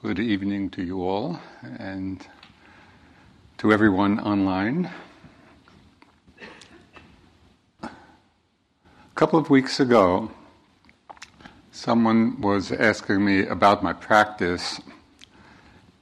[0.00, 1.40] Good evening to you all
[1.76, 2.24] and
[3.56, 4.88] to everyone online.
[7.82, 7.90] A
[9.16, 10.30] couple of weeks ago,
[11.72, 14.80] someone was asking me about my practice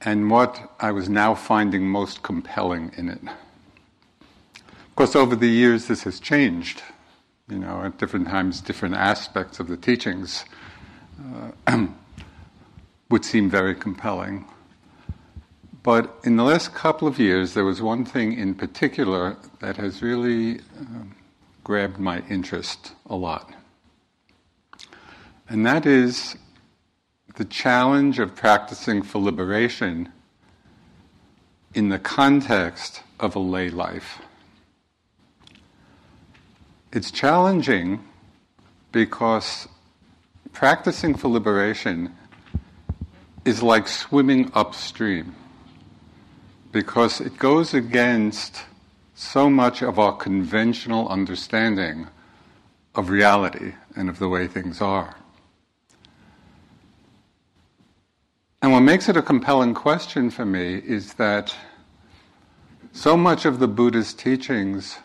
[0.03, 3.23] and what I was now finding most compelling in it.
[3.25, 6.83] Of course, over the years, this has changed.
[7.49, 10.45] You know, at different times, different aspects of the teachings.
[11.67, 11.87] Uh,
[13.09, 14.45] would seem very compelling.
[15.83, 20.03] But in the last couple of years, there was one thing in particular that has
[20.03, 21.15] really um,
[21.63, 23.53] grabbed my interest a lot.
[25.49, 26.37] And that is
[27.37, 30.11] the challenge of practicing for liberation
[31.75, 34.21] in the context of a lay life.
[36.93, 38.03] It's challenging
[38.91, 39.69] because
[40.53, 42.15] practicing for liberation
[43.47, 45.35] is like swimming upstream
[46.73, 48.65] because it goes against
[49.15, 52.09] so much of our conventional understanding
[52.97, 55.15] of reality and of the way things are.
[58.61, 61.55] And what makes it a compelling question for me is that
[62.93, 64.99] so much of the Buddha's teachings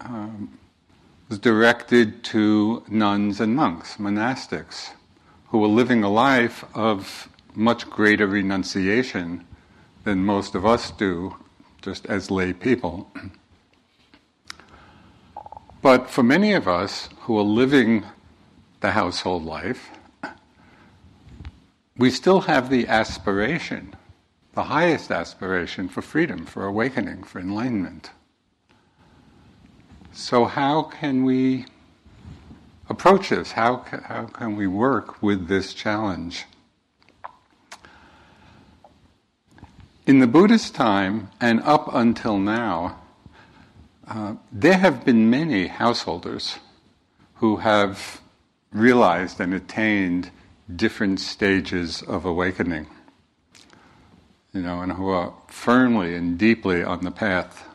[0.00, 0.58] um,
[1.28, 4.92] was directed to nuns and monks, monastics
[5.54, 9.46] who were living a life of much greater renunciation
[10.02, 11.36] than most of us do,
[11.80, 13.08] just as lay people.
[15.80, 18.04] But for many of us who are living
[18.80, 19.90] the household life,
[21.96, 23.94] we still have the aspiration,
[24.54, 28.10] the highest aspiration for freedom, for awakening, for enlightenment.
[30.10, 31.66] So, how can we
[32.88, 33.52] approach this?
[33.52, 36.44] How, how can we work with this challenge?
[40.06, 43.00] In the Buddhist time and up until now,
[44.06, 46.58] uh, there have been many householders
[47.36, 48.20] who have
[48.70, 50.30] realized and attained
[50.74, 52.86] different stages of awakening,
[54.52, 57.66] you know, and who are firmly and deeply on the path.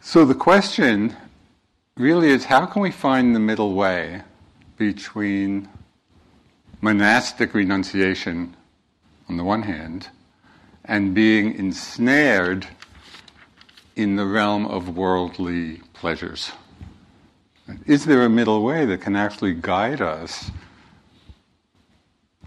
[0.00, 1.16] So the question
[1.98, 4.22] really is how can we find the middle way
[4.76, 5.68] between
[6.80, 8.56] monastic renunciation
[9.28, 10.08] on the one hand
[10.84, 12.66] and being ensnared
[13.96, 16.52] in the realm of worldly pleasures?
[17.84, 20.50] Is there a middle way that can actually guide us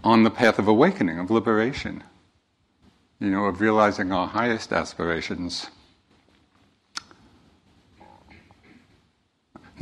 [0.02, 2.02] on the path of awakening, of liberation?
[3.20, 5.68] You know, of realizing our highest aspirations.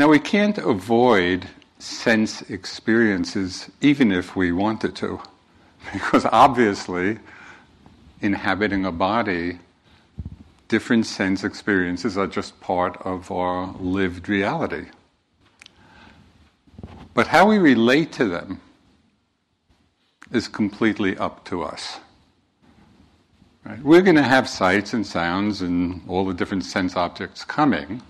[0.01, 1.47] Now, we can't avoid
[1.79, 5.21] sense experiences even if we wanted to,
[5.93, 7.19] because obviously,
[8.23, 9.59] inhabiting a body,
[10.69, 14.87] different sense experiences are just part of our lived reality.
[17.13, 18.63] But how we relate to them
[20.33, 21.99] is completely up to us.
[23.67, 23.83] Right?
[23.83, 28.01] We're going to have sights and sounds and all the different sense objects coming.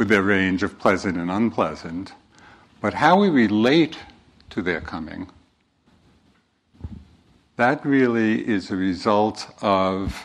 [0.00, 2.14] With their range of pleasant and unpleasant,
[2.80, 3.98] but how we relate
[4.48, 5.28] to their coming,
[7.56, 10.24] that really is a result of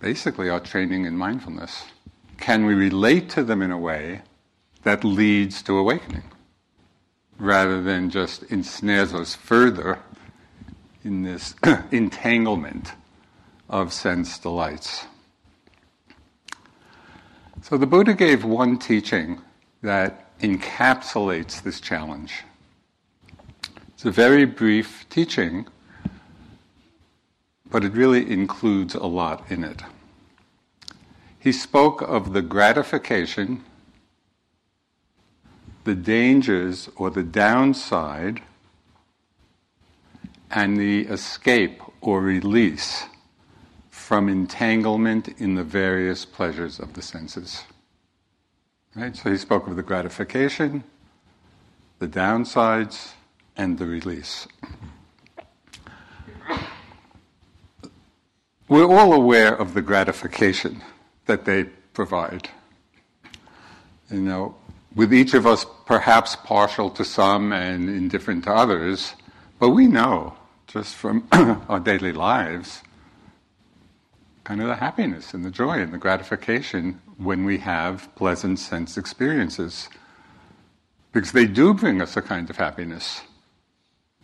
[0.00, 1.84] basically our training in mindfulness.
[2.38, 4.22] Can we relate to them in a way
[4.82, 6.24] that leads to awakening
[7.38, 9.98] rather than just ensnares us further
[11.04, 11.54] in this
[11.90, 12.92] entanglement
[13.68, 15.04] of sense delights?
[17.62, 19.40] So the Buddha gave one teaching
[19.82, 22.42] that encapsulates this challenge.
[23.94, 25.66] It's a very brief teaching,
[27.70, 29.80] but it really includes a lot in it.
[31.38, 33.62] He spoke of the gratification,
[35.84, 38.42] the dangers or the downside,
[40.50, 43.04] and the escape or release
[44.02, 47.62] from entanglement in the various pleasures of the senses.
[48.96, 49.16] Right?
[49.16, 50.82] So he spoke of the gratification,
[52.00, 53.12] the downsides,
[53.56, 54.48] and the release.
[58.68, 60.82] We're all aware of the gratification
[61.26, 61.64] that they
[61.94, 62.50] provide.
[64.10, 64.56] You know,
[64.96, 69.14] with each of us perhaps partial to some and indifferent to others,
[69.60, 70.34] but we know
[70.66, 71.28] just from
[71.68, 72.82] our daily lives
[74.44, 78.96] kind of the happiness and the joy and the gratification when we have pleasant sense
[78.96, 79.88] experiences.
[81.12, 83.22] because they do bring us a kind of happiness.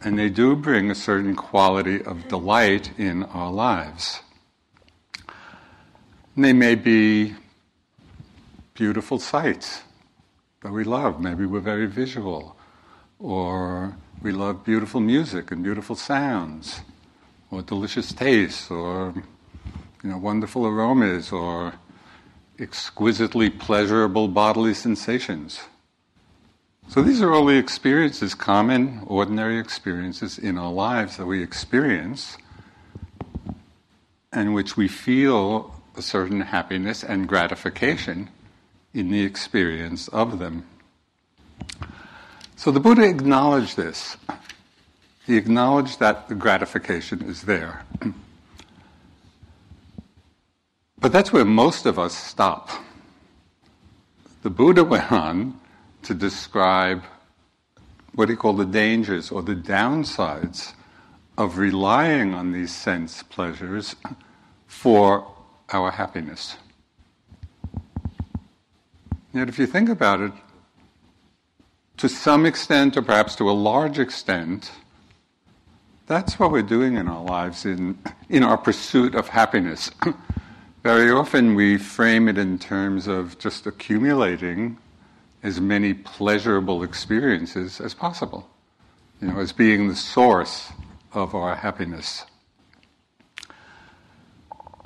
[0.00, 4.20] And they do bring a certain quality of delight in our lives.
[6.34, 7.34] And they may be
[8.74, 9.82] beautiful sights
[10.62, 11.20] that we love.
[11.20, 12.56] Maybe we're very visual,
[13.18, 16.80] or we love beautiful music and beautiful sounds,
[17.50, 19.14] or delicious tastes, or
[20.02, 21.74] you know, wonderful aromas, or
[22.58, 25.60] exquisitely pleasurable bodily sensations.
[26.88, 32.38] So these are all the experiences, common, ordinary experiences in our lives that we experience
[34.32, 38.30] and which we feel a certain happiness and gratification
[38.94, 40.66] in the experience of them.
[42.56, 44.16] So the Buddha acknowledged this.
[45.26, 47.84] He acknowledged that the gratification is there.
[51.00, 52.70] but that's where most of us stop.
[54.42, 55.60] The Buddha went on
[56.02, 57.02] to describe
[58.14, 60.72] what he called the dangers or the downsides
[61.36, 63.94] of relying on these sense pleasures
[64.66, 65.26] for
[65.72, 66.56] our happiness.
[69.32, 70.32] Yet, if you think about it,
[71.98, 74.72] to some extent, or perhaps to a large extent,
[76.06, 77.98] that's what we're doing in our lives in,
[78.28, 79.90] in our pursuit of happiness.
[80.82, 84.78] Very often we frame it in terms of just accumulating
[85.42, 88.48] as many pleasurable experiences as possible,
[89.20, 90.72] you know, as being the source
[91.12, 92.24] of our happiness.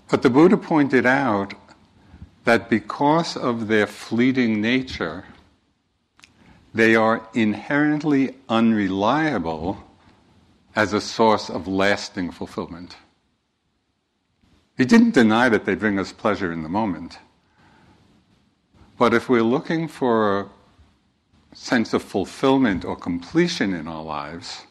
[0.09, 1.55] But the Buddha pointed out
[2.45, 5.25] that because of their fleeting nature,
[6.75, 9.79] they are inherently unreliable
[10.75, 12.97] as a source of lasting fulfillment.
[14.77, 17.19] He didn't deny that they bring us pleasure in the moment.
[18.99, 20.47] But if we're looking for a
[21.55, 24.67] sense of fulfillment or completion in our lives,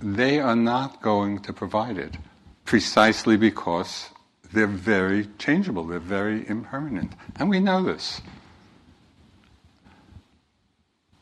[0.00, 2.16] they are not going to provide it
[2.64, 4.10] precisely because
[4.52, 7.12] they're very changeable, they're very impermanent.
[7.36, 8.20] And we know this.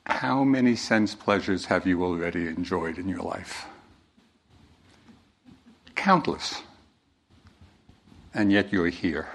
[0.06, 3.66] How many sense pleasures have you already enjoyed in your life?
[5.94, 6.62] Countless.
[8.34, 9.28] And yet you're here.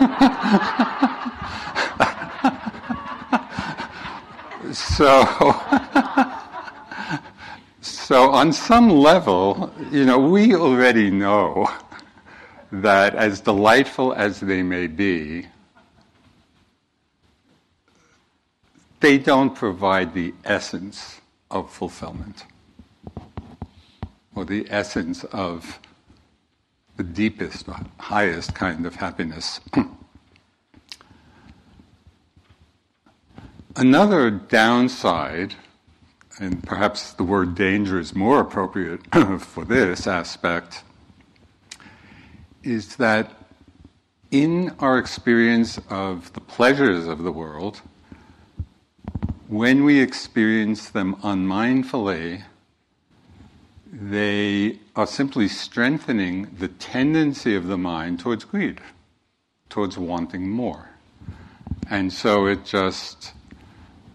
[4.72, 5.24] so,
[7.80, 11.70] so on some level, you know, we already know
[12.72, 15.46] that as delightful as they may be,
[19.00, 21.20] they don't provide the essence
[21.50, 22.44] of fulfillment
[24.34, 25.80] or the essence of
[27.00, 27.66] the deepest,
[27.98, 29.58] highest kind of happiness.
[33.74, 35.54] Another downside,
[36.38, 39.00] and perhaps the word danger is more appropriate
[39.40, 40.84] for this aspect,
[42.62, 43.32] is that
[44.30, 47.80] in our experience of the pleasures of the world,
[49.48, 52.42] when we experience them unmindfully,
[53.92, 58.80] they are simply strengthening the tendency of the mind towards greed,
[59.68, 60.90] towards wanting more.
[61.88, 63.32] And so it just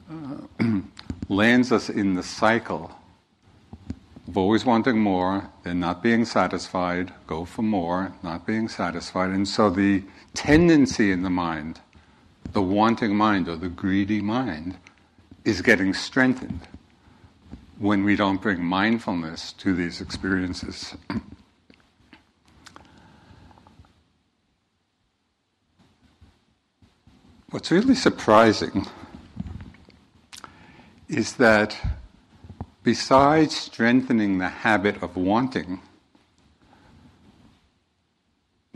[0.09, 0.63] uh,
[1.29, 2.97] lands us in the cycle
[4.27, 9.31] of always wanting more, then not being satisfied, go for more, not being satisfied.
[9.31, 11.81] And so the tendency in the mind,
[12.53, 14.77] the wanting mind or the greedy mind,
[15.43, 16.61] is getting strengthened
[17.77, 20.95] when we don't bring mindfulness to these experiences.
[27.49, 28.85] What's really surprising
[31.07, 31.77] is that
[32.83, 35.81] besides strengthening the habit of wanting,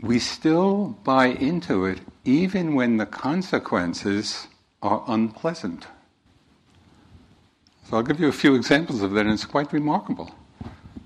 [0.00, 4.46] we still buy into it even when the consequences
[4.82, 5.86] are unpleasant.
[7.90, 10.32] So I'll give you a few examples of that, and it's quite remarkable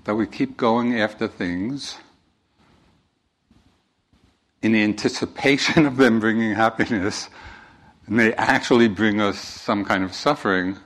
[0.03, 1.97] that we keep going after things
[4.61, 7.27] in anticipation of them bringing happiness,
[8.05, 10.77] and they actually bring us some kind of suffering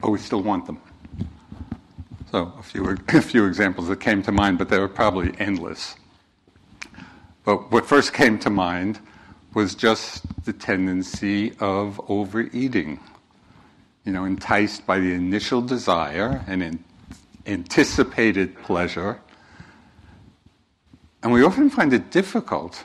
[0.00, 0.80] but we still want them.
[2.32, 5.94] So a few, a few examples that came to mind, but they were probably endless.
[7.44, 8.98] But what first came to mind
[9.54, 12.98] was just the tendency of overeating.
[14.04, 16.84] You know, enticed by the initial desire and in
[17.46, 19.20] anticipated pleasure.
[21.22, 22.84] And we often find it difficult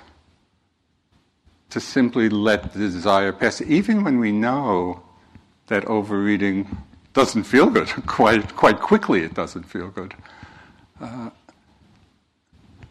[1.69, 5.03] to simply let the desire pass, even when we know
[5.67, 6.77] that overeating
[7.13, 7.88] doesn't feel good.
[8.05, 10.13] quite, quite quickly, it doesn't feel good.
[11.01, 11.29] Uh,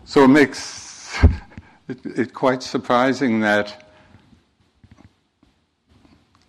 [0.04, 1.18] so it makes
[1.88, 3.85] it, it quite surprising that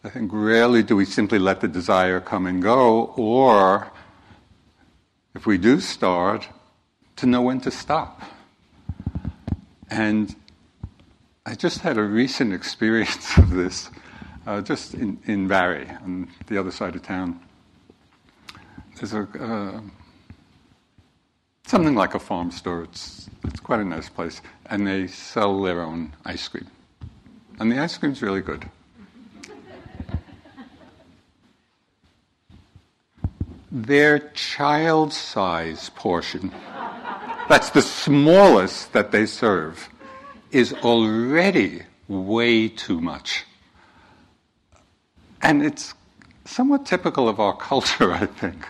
[0.07, 3.91] I think rarely do we simply let the desire come and go, or
[5.35, 6.47] if we do start,
[7.17, 8.21] to know when to stop.
[9.89, 10.33] And
[11.45, 13.89] I just had a recent experience of this,
[14.45, 17.41] uh, just in, in Barre, on the other side of town.
[18.95, 19.81] There's a uh,
[21.65, 22.83] something like a farm store.
[22.83, 26.67] It's it's quite a nice place, and they sell their own ice cream,
[27.59, 28.69] and the ice cream's really good.
[33.71, 36.51] Their child size portion,
[37.49, 39.89] that's the smallest that they serve,
[40.51, 43.45] is already way too much.
[45.41, 45.93] And it's
[46.45, 48.67] somewhat typical of our culture, I think.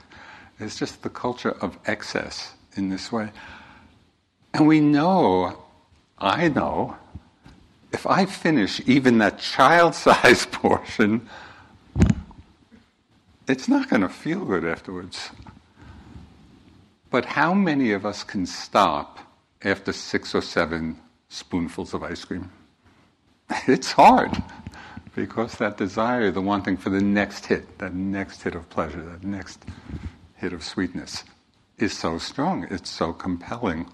[0.59, 3.29] It's just the culture of excess in this way.
[4.53, 5.57] And we know,
[6.17, 6.97] I know,
[7.91, 11.29] if I finish even that child sized portion,
[13.47, 15.29] it's not going to feel good afterwards.
[17.09, 19.19] But how many of us can stop
[19.63, 20.99] after six or seven
[21.29, 22.51] spoonfuls of ice cream?
[23.67, 24.31] It's hard
[25.15, 29.23] because that desire, the wanting for the next hit, that next hit of pleasure, that
[29.23, 29.63] next
[30.35, 31.23] hit of sweetness,
[31.77, 32.67] is so strong.
[32.69, 33.89] It's so compelling.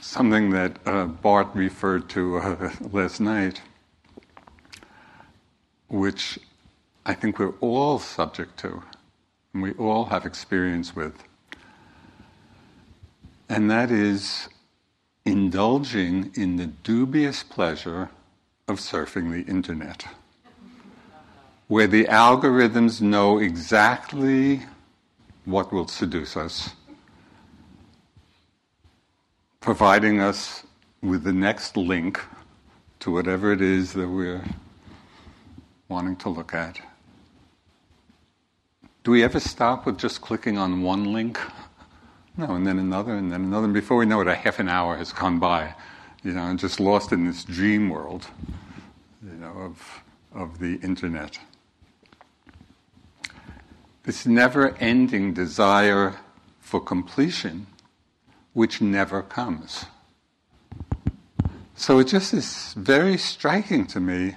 [0.00, 3.60] Something that uh, Bart referred to uh, last night,
[5.88, 6.38] which
[7.04, 8.82] I think we're all subject to,
[9.52, 11.22] and we all have experience with.
[13.48, 14.48] And that is
[15.24, 18.10] indulging in the dubious pleasure
[18.66, 20.04] of surfing the internet
[21.68, 24.62] where the algorithms know exactly
[25.44, 26.70] what will seduce us,
[29.60, 30.64] providing us
[31.02, 32.20] with the next link
[33.00, 34.42] to whatever it is that we're
[35.88, 36.80] wanting to look at.
[39.04, 41.38] Do we ever stop with just clicking on one link?
[42.36, 43.64] No, and then another, and then another.
[43.64, 45.74] And before we know it, a half an hour has gone by,
[46.22, 48.26] you know, and just lost in this dream world,
[49.24, 50.02] you know, of,
[50.34, 51.38] of the internet
[54.08, 56.16] this never ending desire
[56.60, 57.66] for completion,
[58.54, 59.84] which never comes.
[61.74, 64.36] So it just is very striking to me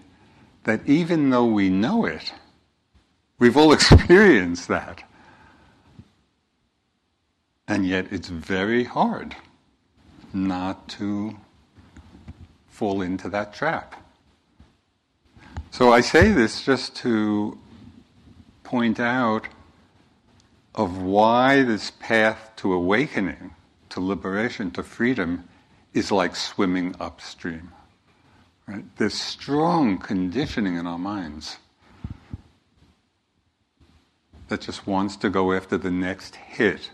[0.63, 2.33] that even though we know it,
[3.39, 5.03] we've all experienced that.
[7.67, 9.35] And yet it's very hard
[10.33, 11.37] not to
[12.67, 13.95] fall into that trap.
[15.71, 17.57] So I say this just to
[18.63, 19.47] point out
[20.75, 23.51] of why this path to awakening,
[23.89, 25.47] to liberation, to freedom
[25.93, 27.71] is like swimming upstream.
[28.71, 29.11] Right?
[29.11, 31.57] Strong conditioning in our minds
[34.47, 36.91] that just wants to go after the next hit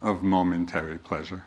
[0.00, 1.44] of momentary pleasure.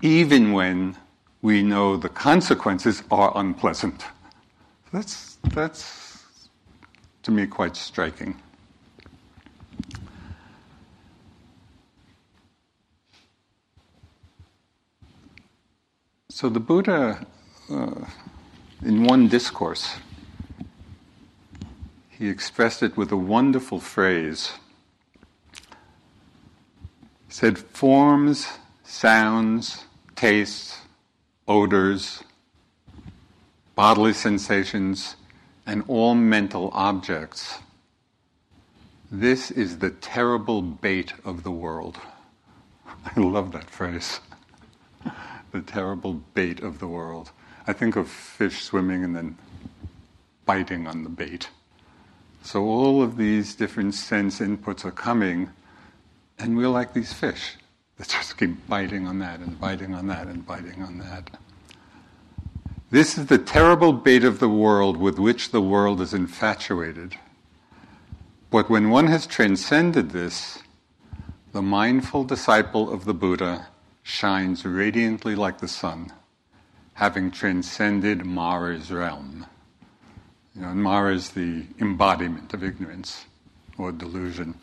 [0.00, 0.96] Even when
[1.42, 4.04] we know the consequences are unpleasant.
[4.92, 6.24] That's, that's
[7.22, 8.40] to me quite striking.
[16.34, 17.26] So the Buddha,
[17.70, 18.06] uh,
[18.82, 19.96] in one discourse,
[22.08, 24.52] he expressed it with a wonderful phrase.
[27.28, 28.48] He said, Forms,
[28.82, 29.84] sounds,
[30.16, 30.78] tastes,
[31.46, 32.24] odors,
[33.74, 35.16] bodily sensations,
[35.66, 37.58] and all mental objects.
[39.10, 42.00] This is the terrible bait of the world.
[43.04, 44.18] I love that phrase.
[45.52, 47.30] The terrible bait of the world.
[47.66, 49.38] I think of fish swimming and then
[50.46, 51.48] biting on the bait.
[52.42, 55.50] So all of these different sense inputs are coming,
[56.38, 57.56] and we're like these fish
[57.98, 61.30] that just keep biting on that and biting on that and biting on that.
[62.90, 67.16] This is the terrible bait of the world with which the world is infatuated.
[68.50, 70.58] But when one has transcended this,
[71.52, 73.68] the mindful disciple of the Buddha
[74.02, 76.12] shines radiantly like the sun,
[76.94, 79.46] having transcended Mara's realm.
[80.54, 83.24] You know, Mara is the embodiment of ignorance
[83.78, 84.54] or delusion.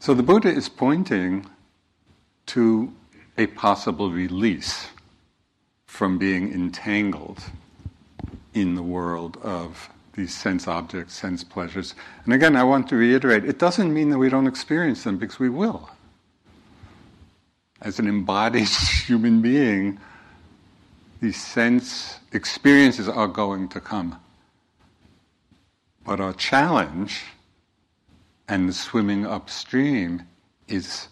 [0.00, 1.46] So the Buddha is pointing
[2.46, 2.92] to
[3.36, 4.88] a possible release
[5.86, 7.42] from being entangled
[8.54, 11.94] in the world of these sense objects, sense pleasures.
[12.24, 15.38] And again, I want to reiterate it doesn't mean that we don't experience them because
[15.38, 15.90] we will.
[17.80, 18.68] As an embodied
[19.06, 19.98] human being,
[21.20, 24.18] these sense experiences are going to come.
[26.04, 27.22] But our challenge
[28.48, 30.22] and the swimming upstream
[30.66, 31.08] is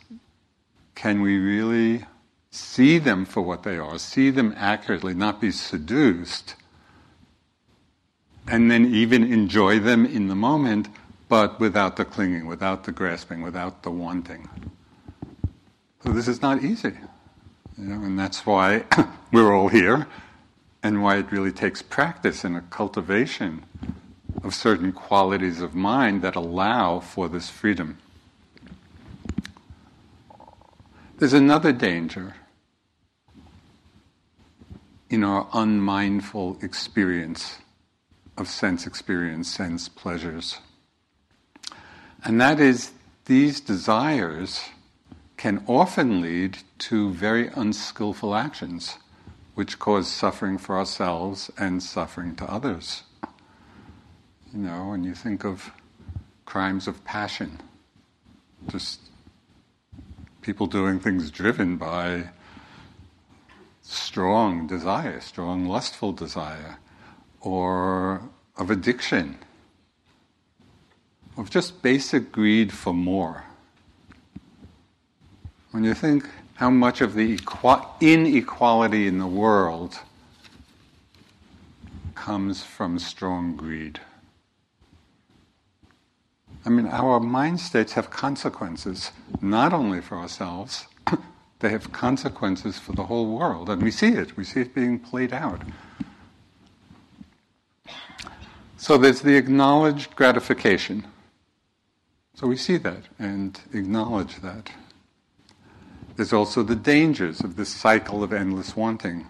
[0.94, 2.04] can we really
[2.50, 6.56] see them for what they are, see them accurately, not be seduced,
[8.48, 10.88] and then even enjoy them in the moment,
[11.28, 14.48] but without the clinging, without the grasping, without the wanting.
[16.02, 16.92] So this is not easy.
[17.76, 18.84] You know, and that's why
[19.32, 20.06] we're all here
[20.82, 23.64] and why it really takes practice and a cultivation
[24.42, 27.98] of certain qualities of mind that allow for this freedom.
[31.18, 32.36] There's another danger
[35.10, 37.58] in our unmindful experience
[38.38, 40.58] of sense experience, sense pleasures.
[42.24, 42.92] And that is,
[43.26, 44.64] these desires
[45.36, 48.96] can often lead to very unskillful actions,
[49.54, 53.02] which cause suffering for ourselves and suffering to others.
[54.52, 55.70] You know, when you think of
[56.44, 57.60] crimes of passion,
[58.68, 59.00] just
[60.42, 62.30] people doing things driven by
[63.82, 66.78] strong desire, strong lustful desire,
[67.48, 68.20] or
[68.56, 69.38] of addiction,
[71.38, 73.44] of just basic greed for more.
[75.70, 77.38] When you think how much of the
[78.00, 79.98] inequality in the world
[82.14, 84.00] comes from strong greed.
[86.66, 90.86] I mean, our mind states have consequences, not only for ourselves,
[91.60, 93.70] they have consequences for the whole world.
[93.70, 95.62] And we see it, we see it being played out.
[98.80, 101.04] So there's the acknowledged gratification.
[102.34, 104.70] So we see that and acknowledge that.
[106.14, 109.26] There's also the dangers of this cycle of endless wanting.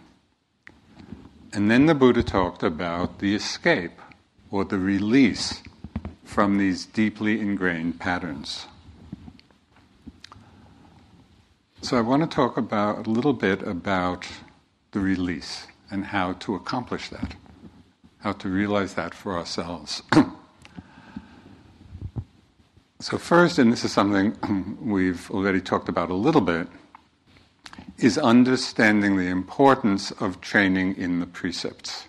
[1.54, 3.98] And then the Buddha talked about the escape
[4.50, 5.62] or the release
[6.24, 8.66] from these deeply ingrained patterns.
[11.80, 14.28] So I want to talk about a little bit about
[14.92, 17.34] the release and how to accomplish that,
[18.28, 20.02] how to realize that for ourselves.
[23.00, 24.36] so first, and this is something
[24.82, 26.68] we've already talked about a little bit,
[27.96, 32.06] is understanding the importance of training in the precepts.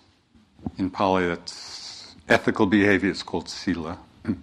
[0.77, 3.10] In Pali, that's ethical behavior.
[3.10, 3.97] It's called sila.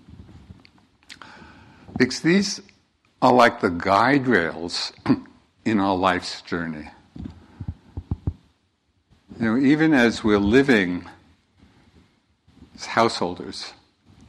[1.99, 2.61] Because these
[3.21, 4.93] are like the guide rails
[5.65, 6.89] in our life's journey.
[9.39, 11.07] You know, even as we're living
[12.85, 13.73] householders,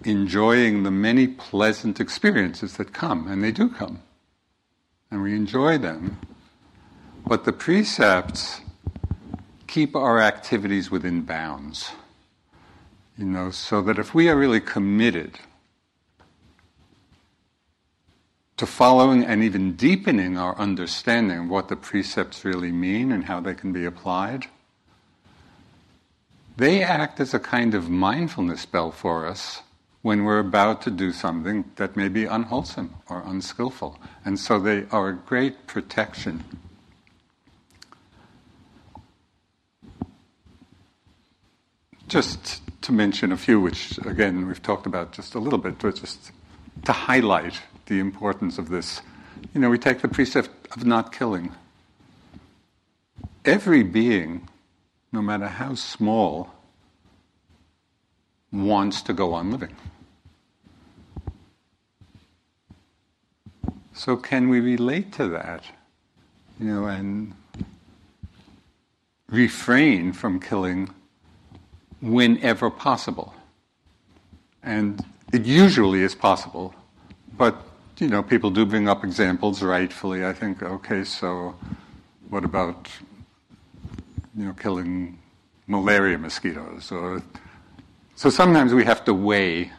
[0.06, 4.02] enjoying the many pleasant experiences that come, and they do come,
[5.12, 6.18] and we enjoy them,
[7.26, 8.62] but the precepts
[9.68, 11.92] keep our activities within bounds.
[13.18, 15.40] You know, so that if we are really committed
[18.58, 23.40] to following and even deepening our understanding of what the precepts really mean and how
[23.40, 24.48] they can be applied,
[26.58, 29.62] they act as a kind of mindfulness bell for us
[30.02, 34.00] when we're about to do something that may be unwholesome or unskillful.
[34.26, 36.44] And so they are a great protection.
[42.08, 45.96] Just to mention a few, which again we've talked about just a little bit, but
[45.96, 46.32] just
[46.86, 49.02] to highlight the importance of this.
[49.54, 51.52] You know, we take the precept of not killing.
[53.46, 54.48] Every being,
[55.12, 56.50] no matter how small,
[58.52, 59.76] wants to go on living.
[63.94, 65.64] So, can we relate to that?
[66.60, 67.34] You know, and
[69.30, 70.90] refrain from killing
[72.02, 73.34] whenever possible.
[74.64, 76.74] And it usually is possible,
[77.38, 77.56] but
[78.00, 80.26] you know, people do bring up examples rightfully.
[80.26, 81.56] I think, okay, so
[82.30, 82.90] what about,
[84.38, 85.20] you know, killing
[85.66, 86.92] malaria mosquitoes?
[86.92, 87.22] Or
[88.16, 89.72] so sometimes we have to weigh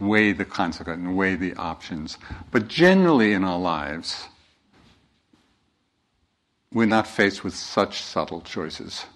[0.00, 2.18] weigh the consequence and weigh the options.
[2.50, 4.28] But generally in our lives,
[6.72, 9.06] we're not faced with such subtle choices.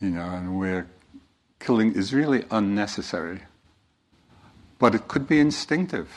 [0.00, 0.86] You know, and where
[1.60, 3.40] killing is really unnecessary.
[4.78, 6.08] But it could be instinctive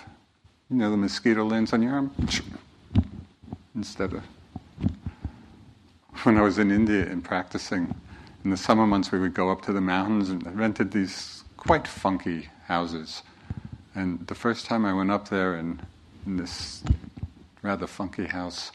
[0.70, 2.12] You know, the mosquito lands on your arm
[3.76, 4.24] instead of.
[6.24, 7.96] When I was in India and practicing,
[8.44, 11.88] in the summer months we would go up to the mountains and rented these quite
[11.88, 13.24] funky houses.
[13.96, 15.82] And the first time I went up there in,
[16.28, 16.84] in this
[17.64, 18.72] rather funky house,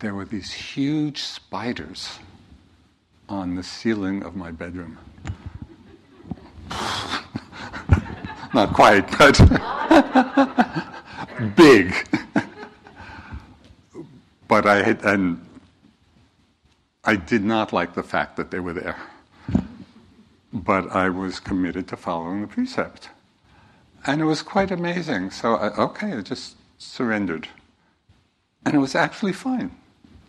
[0.00, 2.18] there were these huge spiders
[3.26, 4.98] on the ceiling of my bedroom.
[8.52, 9.40] Not quite, but
[11.56, 11.94] big.
[14.46, 15.43] but I had, and
[17.06, 18.96] I did not like the fact that they were there.
[20.52, 23.10] But I was committed to following the precept.
[24.06, 25.30] And it was quite amazing.
[25.30, 27.48] So, I, okay, I just surrendered.
[28.64, 29.70] And it was actually fine.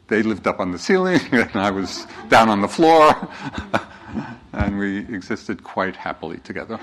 [0.07, 3.29] They lived up on the ceiling, and I was down on the floor.
[4.53, 6.79] and we existed quite happily together.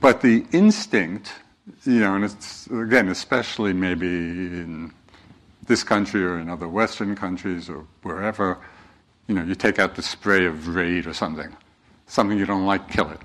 [0.00, 1.32] But the instinct,
[1.84, 4.92] you know, and it's, again, especially maybe in
[5.72, 8.58] this country or in other Western countries or wherever,
[9.26, 11.50] you know, you take out the spray of raid or something,
[12.06, 13.20] something you don't like, kill it.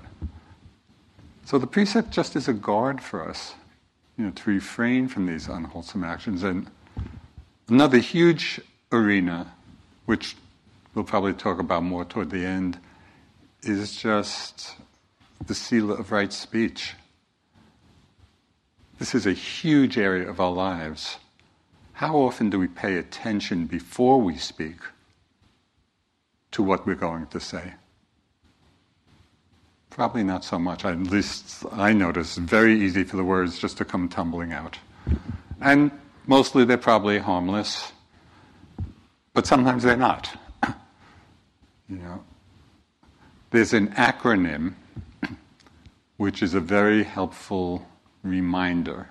[1.44, 3.52] So the precept just is a guard for us,
[4.16, 6.42] you know, to refrain from these unwholesome actions.
[6.42, 6.70] And
[7.68, 9.52] another huge arena,
[10.06, 10.34] which
[10.94, 12.78] we'll probably talk about more toward the end,
[13.62, 14.74] is just
[15.46, 16.94] the sila of right speech.
[18.98, 21.18] This is a huge area of our lives.
[21.98, 24.76] How often do we pay attention before we speak
[26.52, 27.72] to what we're going to say?
[29.90, 30.84] Probably not so much.
[30.84, 34.78] At least I notice very easy for the words just to come tumbling out.
[35.60, 35.90] And
[36.28, 37.90] mostly they're probably harmless,
[39.34, 40.30] but sometimes they're not.
[41.88, 42.22] you know,
[43.50, 44.74] there's an acronym
[46.16, 47.88] which is a very helpful
[48.22, 49.08] reminder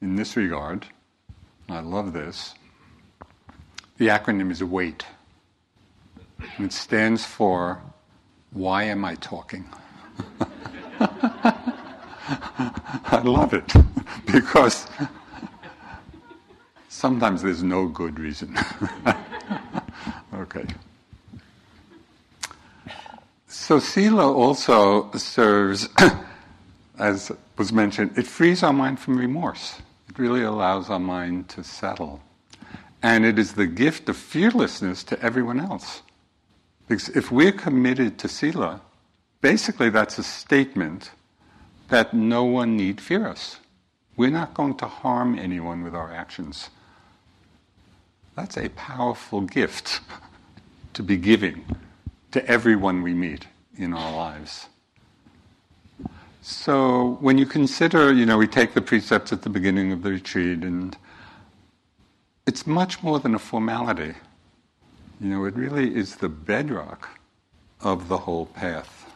[0.00, 0.86] in this regard.
[1.68, 2.54] I love this.
[3.96, 5.06] The acronym is WAIT.
[6.56, 7.80] And it stands for
[8.50, 9.64] Why Am I Talking?
[13.06, 13.72] I love it
[14.26, 14.86] because
[16.88, 18.56] sometimes there's no good reason.
[20.34, 20.64] okay.
[23.46, 25.88] So, Sila also serves,
[26.98, 29.80] as was mentioned, it frees our mind from remorse.
[30.14, 32.22] It really allows our mind to settle.
[33.02, 36.02] And it is the gift of fearlessness to everyone else.
[36.86, 38.80] Because if we're committed to Sila,
[39.40, 41.10] basically that's a statement
[41.88, 43.58] that no one need fear us.
[44.16, 46.70] We're not going to harm anyone with our actions.
[48.36, 50.00] That's a powerful gift
[50.92, 51.64] to be giving
[52.30, 53.46] to everyone we meet
[53.76, 54.68] in our lives.
[56.46, 60.10] So when you consider, you know, we take the precepts at the beginning of the
[60.10, 60.94] retreat, and
[62.46, 64.12] it's much more than a formality.
[65.22, 67.18] You know, it really is the bedrock
[67.80, 69.10] of the whole path.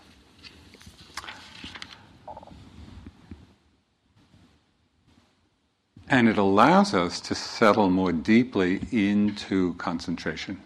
[6.09, 10.63] And it allows us to settle more deeply into concentration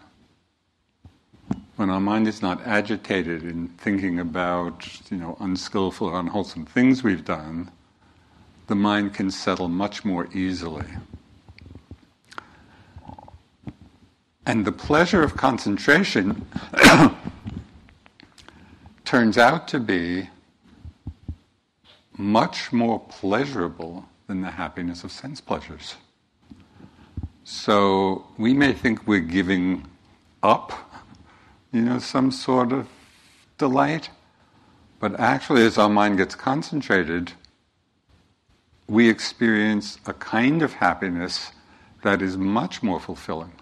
[1.75, 7.03] when our mind is not agitated in thinking about, you know, unskillful or unwholesome things
[7.03, 7.71] we've done,
[8.67, 10.85] the mind can settle much more easily.
[14.45, 16.45] And the pleasure of concentration
[19.05, 20.29] turns out to be
[22.17, 25.95] much more pleasurable than the happiness of sense pleasures.
[27.43, 29.87] So we may think we're giving
[30.43, 30.92] up
[31.73, 32.87] you know, some sort of
[33.57, 34.09] delight.
[34.99, 37.33] But actually, as our mind gets concentrated,
[38.87, 41.51] we experience a kind of happiness
[42.03, 43.53] that is much more fulfilling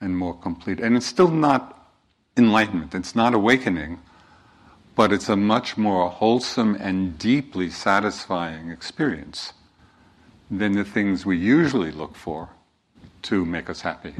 [0.00, 0.78] and more complete.
[0.78, 1.90] And it's still not
[2.36, 3.98] enlightenment, it's not awakening,
[4.94, 9.54] but it's a much more wholesome and deeply satisfying experience
[10.50, 12.50] than the things we usually look for
[13.22, 14.14] to make us happy.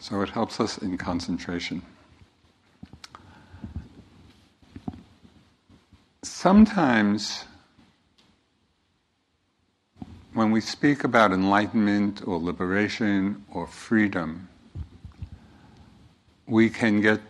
[0.00, 1.82] So it helps us in concentration.
[6.22, 7.44] Sometimes,
[10.32, 14.48] when we speak about enlightenment or liberation or freedom,
[16.46, 17.20] we can get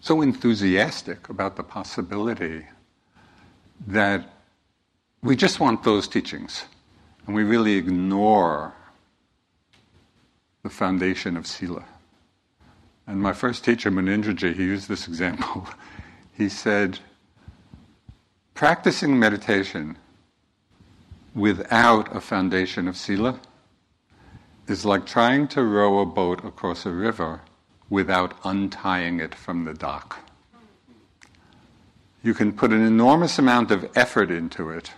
[0.00, 2.66] so enthusiastic about the possibility
[3.86, 4.34] that
[5.22, 6.64] we just want those teachings
[7.26, 8.74] and we really ignore
[10.62, 11.84] the foundation of Sila.
[13.06, 15.66] And my first teacher, Munindraji, he used this example.
[16.36, 17.00] he said,
[18.54, 19.96] practicing meditation
[21.34, 23.40] without a foundation of sila
[24.66, 27.40] is like trying to row a boat across a river
[27.88, 30.18] without untying it from the dock.
[32.22, 34.92] You can put an enormous amount of effort into it,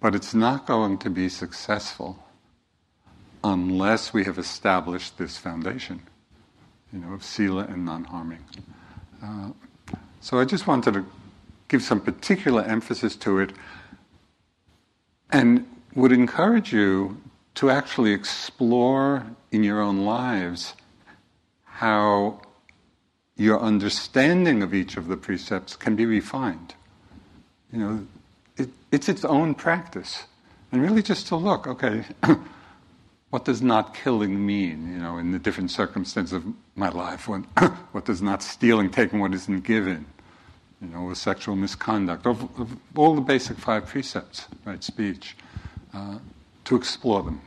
[0.00, 2.21] but it's not going to be successful
[3.44, 6.00] unless we have established this foundation,
[6.92, 8.44] you know, of sila and non-harming.
[9.22, 9.50] Uh,
[10.20, 11.06] so I just wanted to
[11.68, 13.52] give some particular emphasis to it,
[15.30, 17.20] and would encourage you
[17.54, 20.74] to actually explore in your own lives
[21.64, 22.40] how
[23.36, 26.74] your understanding of each of the precepts can be refined.
[27.72, 28.06] You know,
[28.56, 30.24] it, it's its own practice.
[30.70, 32.04] And really just to look, okay,
[33.32, 36.44] what does not killing mean, you know, in the different circumstances of
[36.76, 37.28] my life?
[37.28, 37.42] When,
[37.92, 40.04] what does not stealing, taking what isn't given,
[40.82, 45.36] you know, with sexual misconduct, of, of all the basic five precepts, right, speech.
[45.94, 46.18] Uh,
[46.64, 47.40] to explore them.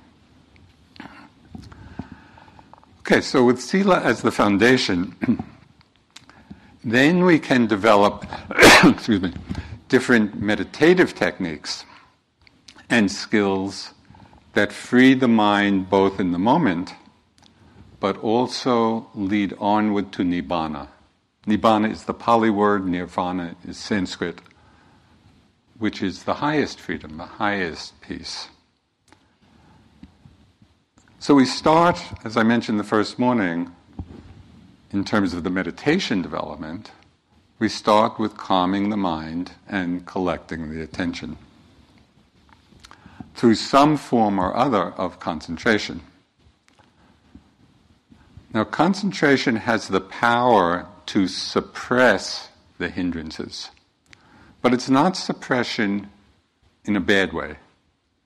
[2.99, 5.15] Okay, so with Sila as the foundation,
[6.83, 8.25] then we can develop,
[8.83, 9.33] excuse me,
[9.87, 11.85] different meditative techniques
[12.89, 13.94] and skills
[14.55, 16.93] that free the mind both in the moment,
[17.99, 20.87] but also lead onward to Nibbana.
[21.45, 24.39] Nibbana is the Pali word, Nirvana is Sanskrit,
[25.77, 28.47] which is the highest freedom, the highest peace.
[31.19, 33.71] So we start, as I mentioned the first morning,
[34.91, 36.91] in terms of the meditation development,
[37.59, 41.37] we start with calming the mind and collecting the attention
[43.35, 46.01] through some form or other of concentration.
[48.53, 53.69] Now, concentration has the power to suppress the hindrances,
[54.61, 56.09] but it's not suppression
[56.85, 57.57] in a bad way.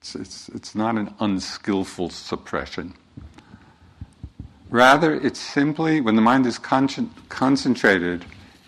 [0.00, 2.94] It's, it's, it's not an unskillful suppression.
[4.70, 8.24] Rather, it's simply, when the mind is con- concentrated,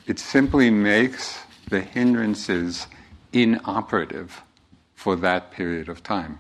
[0.09, 1.39] it simply makes
[1.71, 2.89] the hindrances
[3.33, 4.43] inoperative
[5.03, 6.39] for that period of time.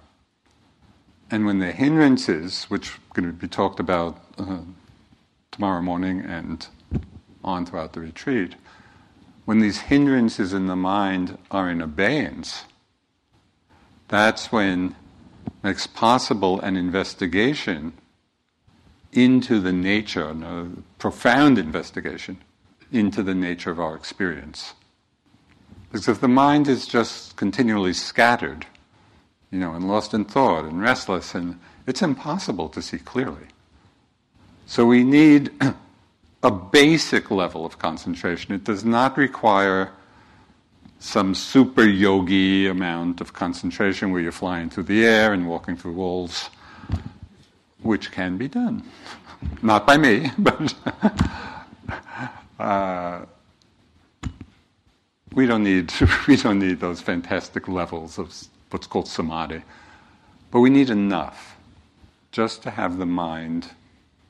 [1.32, 4.58] And when the hindrances, which are going to be talked about uh,
[5.50, 6.64] tomorrow morning and
[7.42, 8.54] on throughout the retreat,
[9.46, 12.62] when these hindrances in the mind are in abeyance,
[14.06, 14.94] that's when
[15.64, 17.92] makes possible an investigation
[19.10, 20.68] into the nature, a
[21.00, 22.38] profound investigation
[22.92, 24.74] into the nature of our experience.
[25.92, 28.64] Because if the mind is just continually scattered,
[29.50, 33.48] you know, and lost in thought and restless, and it's impossible to see clearly.
[34.64, 35.50] So we need
[36.42, 38.54] a basic level of concentration.
[38.54, 39.90] It does not require
[40.98, 45.92] some super yogi amount of concentration where you're flying through the air and walking through
[45.92, 46.48] walls,
[47.82, 48.82] which can be done.
[49.62, 50.74] Not by me, but
[52.58, 53.26] uh,
[55.34, 55.92] we don't need
[56.28, 58.34] we don't need those fantastic levels of
[58.70, 59.62] what's called samadhi,
[60.50, 61.56] but we need enough
[62.30, 63.68] just to have the mind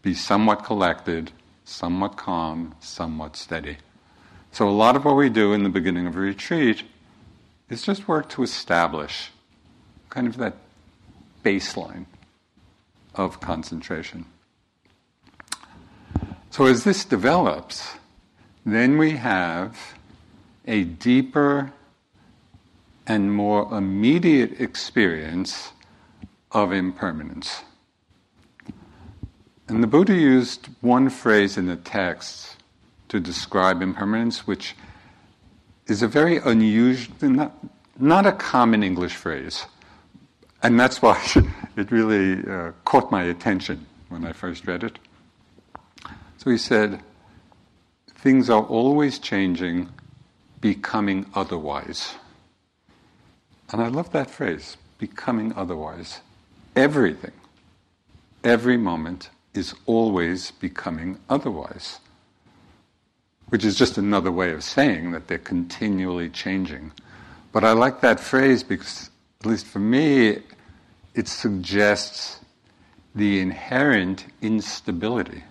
[0.02, 1.30] be somewhat collected,
[1.64, 3.76] somewhat calm, somewhat steady.
[4.50, 6.82] So, a lot of what we do in the beginning of a retreat
[7.70, 9.30] is just work to establish
[10.10, 10.56] kind of that
[11.44, 12.06] baseline
[13.14, 14.26] of concentration.
[16.50, 17.94] So, as this develops,
[18.66, 19.94] then we have
[20.66, 21.72] a deeper
[23.06, 25.72] and more immediate experience
[26.52, 27.62] of impermanence.
[29.68, 32.56] And the Buddha used one phrase in the text
[33.08, 34.76] to describe impermanence, which
[35.86, 37.52] is a very unusual, not,
[37.98, 39.66] not a common English phrase.
[40.62, 41.20] And that's why
[41.76, 44.98] it really uh, caught my attention when I first read it.
[46.38, 47.02] So he said,
[48.14, 49.88] Things are always changing,
[50.62, 52.14] becoming otherwise.
[53.70, 56.20] And I love that phrase, becoming otherwise.
[56.74, 57.32] Everything,
[58.42, 61.98] every moment is always becoming otherwise
[63.52, 66.90] which is just another way of saying that they're continually changing.
[67.52, 70.38] But I like that phrase because, at least for me,
[71.14, 72.40] it suggests
[73.14, 75.44] the inherent instability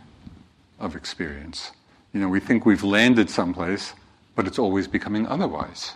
[0.79, 1.73] of experience.
[2.11, 3.93] You know, we think we've landed someplace,
[4.35, 5.93] but it's always becoming otherwise.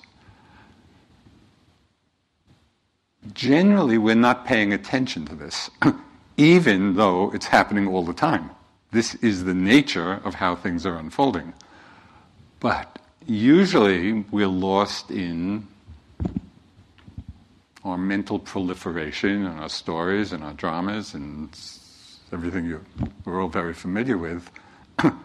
[3.33, 5.69] Generally, we're not paying attention to this,
[6.37, 8.51] even though it's happening all the time.
[8.91, 11.53] this is the nature of how things are unfolding.
[12.61, 15.67] But usually we're lost in
[17.83, 21.49] our mental proliferation and our stories and our dramas and
[22.31, 22.83] everything you,
[23.25, 24.49] we're all very familiar with.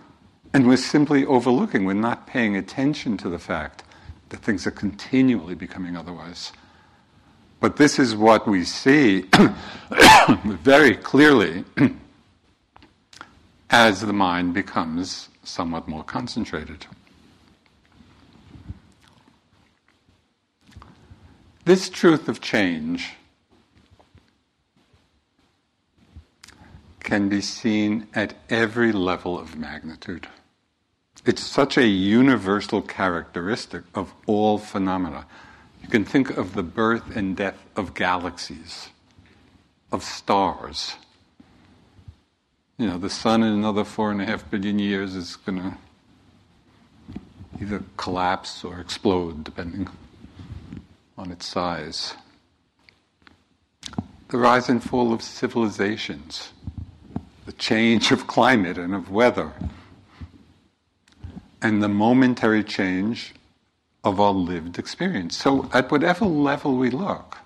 [0.53, 3.85] and we're simply overlooking, we're not paying attention to the fact
[4.31, 6.53] that things are continually becoming otherwise.
[7.61, 9.27] But this is what we see
[10.45, 11.65] very clearly
[13.71, 16.87] as the mind becomes somewhat more concentrated.
[21.65, 23.15] This truth of change
[27.01, 30.27] can be seen at every level of magnitude.
[31.27, 35.27] It's such a universal characteristic of all phenomena.
[35.83, 38.89] You can think of the birth and death of galaxies,
[39.93, 40.97] of stars.
[42.79, 45.77] You know, the sun in another four and a half billion years is going to
[47.61, 49.89] either collapse or explode, depending
[51.19, 52.15] on its size.
[54.29, 56.53] The rise and fall of civilizations,
[57.45, 59.53] the change of climate and of weather,
[61.63, 63.35] and the momentary change
[64.05, 65.37] of our lived experience.
[65.37, 67.37] So, at whatever level we look,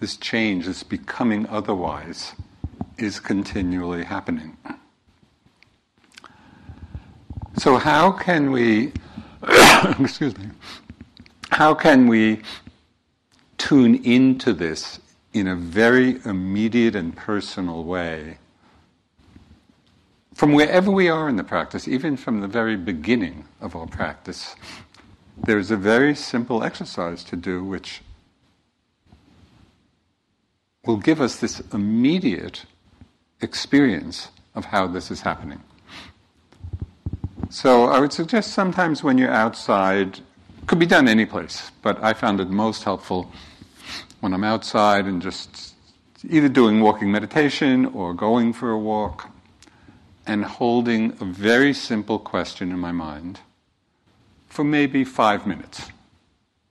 [0.00, 2.32] this change, this becoming otherwise,
[2.98, 4.56] is continually happening.
[7.58, 8.92] So, how can we,
[10.00, 10.46] excuse me,
[11.50, 12.42] how can we
[13.58, 15.00] tune into this
[15.32, 18.38] in a very immediate and personal way
[20.42, 24.56] from wherever we are in the practice, even from the very beginning of our practice?
[25.36, 28.00] There's a very simple exercise to do which
[30.84, 32.64] will give us this immediate
[33.40, 35.62] experience of how this is happening.
[37.48, 40.18] So I would suggest sometimes when you're outside
[40.66, 43.30] could be done any place, but I found it most helpful
[44.18, 45.76] when I'm outside and just
[46.28, 49.31] either doing walking meditation or going for a walk
[50.26, 53.40] and holding a very simple question in my mind
[54.48, 55.90] for maybe five minutes.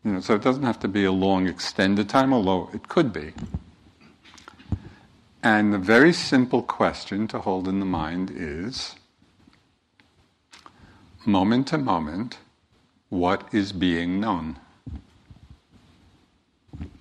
[0.04, 3.12] You know, so it doesn't have to be a long extended time, although it could
[3.12, 3.34] be.
[5.44, 8.96] And the very simple question to hold in the mind is
[11.26, 12.38] moment to moment,
[13.10, 14.58] what is being known.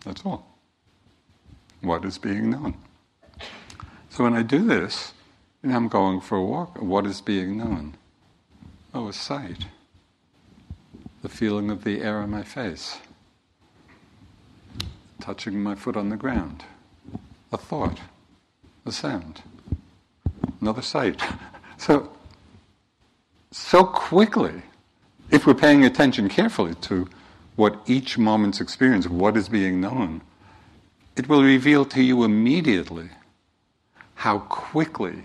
[0.04, 0.46] That's all.
[1.80, 2.74] What is being known?
[4.10, 5.14] So when I do this,
[5.62, 7.96] and I'm going for a walk, what is being known?
[8.94, 9.66] Oh, a sight.
[11.22, 12.98] The feeling of the air on my face.
[15.20, 16.64] Touching my foot on the ground.
[17.52, 18.00] A thought.
[18.86, 19.42] A sound.
[20.60, 21.20] Another sight.
[21.80, 22.12] So,
[23.50, 24.62] so quickly
[25.30, 27.08] if we're paying attention carefully to
[27.56, 30.22] what each moment's experience, what is being known,
[31.16, 33.10] it will reveal to you immediately
[34.16, 35.24] how quickly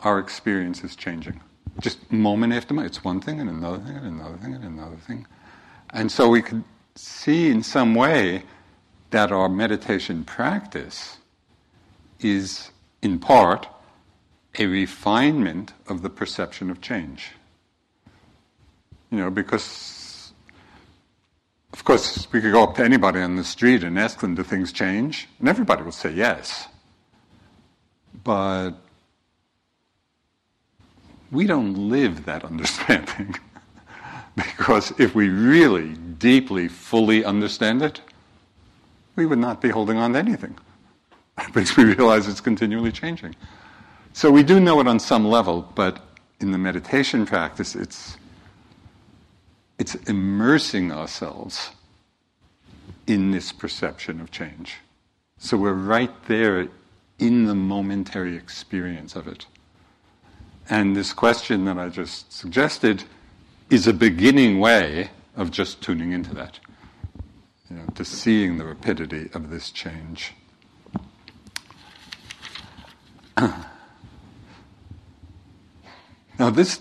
[0.00, 1.40] our experience is changing.
[1.78, 2.90] Just moment after moment.
[2.94, 5.26] It's one thing and another thing and another thing and another thing.
[5.90, 8.42] And so we could see in some way
[9.10, 11.18] that our meditation practice
[12.20, 12.70] is,
[13.02, 13.68] in part,
[14.58, 17.32] a refinement of the perception of change.
[19.10, 20.32] You know, because,
[21.72, 24.42] of course, we could go up to anybody on the street and ask them, do
[24.42, 25.28] things change?
[25.38, 26.68] And everybody will say yes.
[28.22, 28.72] But
[31.30, 33.34] we don't live that understanding.
[34.36, 38.00] because if we really deeply, fully understand it,
[39.16, 40.56] we would not be holding on to anything.
[41.54, 43.34] because we realize it's continually changing.
[44.12, 46.04] So we do know it on some level, but
[46.40, 48.16] in the meditation practice, it's
[49.78, 51.70] it's immersing ourselves
[53.06, 54.76] in this perception of change.
[55.38, 56.68] So we're right there
[57.18, 59.46] in the momentary experience of it.
[60.70, 63.02] And this question that I just suggested
[63.70, 66.60] is a beginning way of just tuning into that,
[67.68, 70.32] you know, to seeing the rapidity of this change.
[73.36, 73.64] now,
[76.38, 76.78] this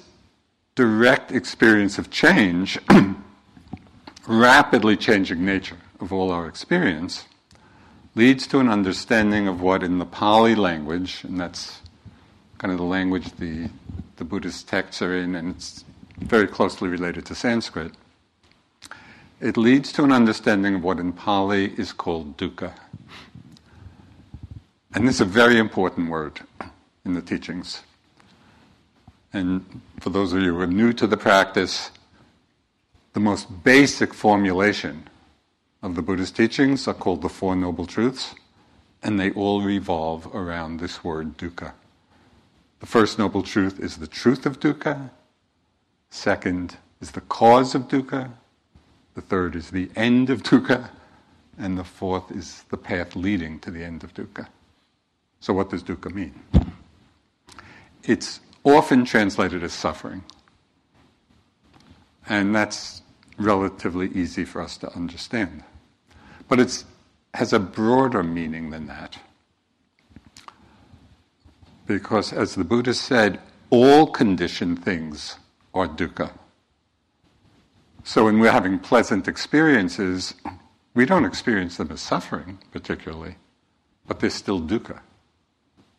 [0.75, 2.77] direct experience of change,
[4.27, 7.25] rapidly changing nature of all our experience,
[8.13, 11.81] leads to an understanding of what in the Pali language, and that's
[12.59, 13.69] kind of the language the,
[14.19, 15.85] the Buddhist texts are in, and it's
[16.17, 17.93] very closely related to Sanskrit.
[19.39, 22.73] It leads to an understanding of what in Pali is called dukkha.
[24.93, 26.41] And this is a very important word
[27.05, 27.81] in the teachings.
[29.31, 31.89] And for those of you who are new to the practice,
[33.13, 35.07] the most basic formulation
[35.81, 38.35] of the Buddhist teachings are called the Four Noble Truths,
[39.01, 41.71] and they all revolve around this word dukkha.
[42.79, 45.11] The first noble truth is the truth of dukkha.
[46.09, 48.31] Second is the cause of dukkha.
[49.15, 50.89] The third is the end of dukkha.
[51.57, 54.47] And the fourth is the path leading to the end of dukkha.
[55.41, 56.33] So, what does dukkha mean?
[58.03, 60.23] It's often translated as suffering.
[62.27, 63.01] And that's
[63.37, 65.63] relatively easy for us to understand.
[66.47, 66.83] But it
[67.33, 69.17] has a broader meaning than that.
[71.89, 73.39] Because, as the Buddha said,
[73.71, 75.37] all conditioned things
[75.73, 76.31] are dukkha.
[78.03, 80.35] So, when we're having pleasant experiences,
[80.93, 83.37] we don't experience them as suffering, particularly,
[84.05, 84.99] but they're still dukkha.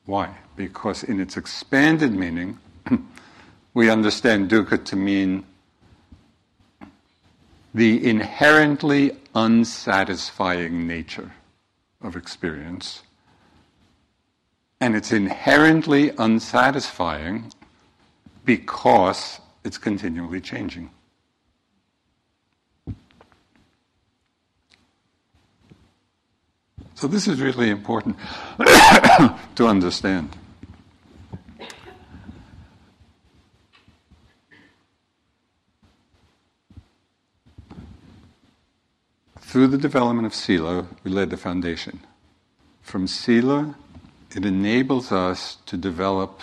[0.06, 0.36] Why?
[0.54, 2.60] Because, in its expanded meaning,
[3.74, 5.44] we understand dukkha to mean
[7.74, 11.32] the inherently unsatisfying nature
[12.00, 13.02] of experience
[14.80, 17.52] and it's inherently unsatisfying
[18.44, 20.90] because it's continually changing.
[26.94, 28.16] So, this is really important
[29.54, 30.36] to understand.
[39.38, 42.00] Through the development of Sila, we laid the foundation.
[42.82, 43.74] From Sila
[44.34, 46.40] it enables us to develop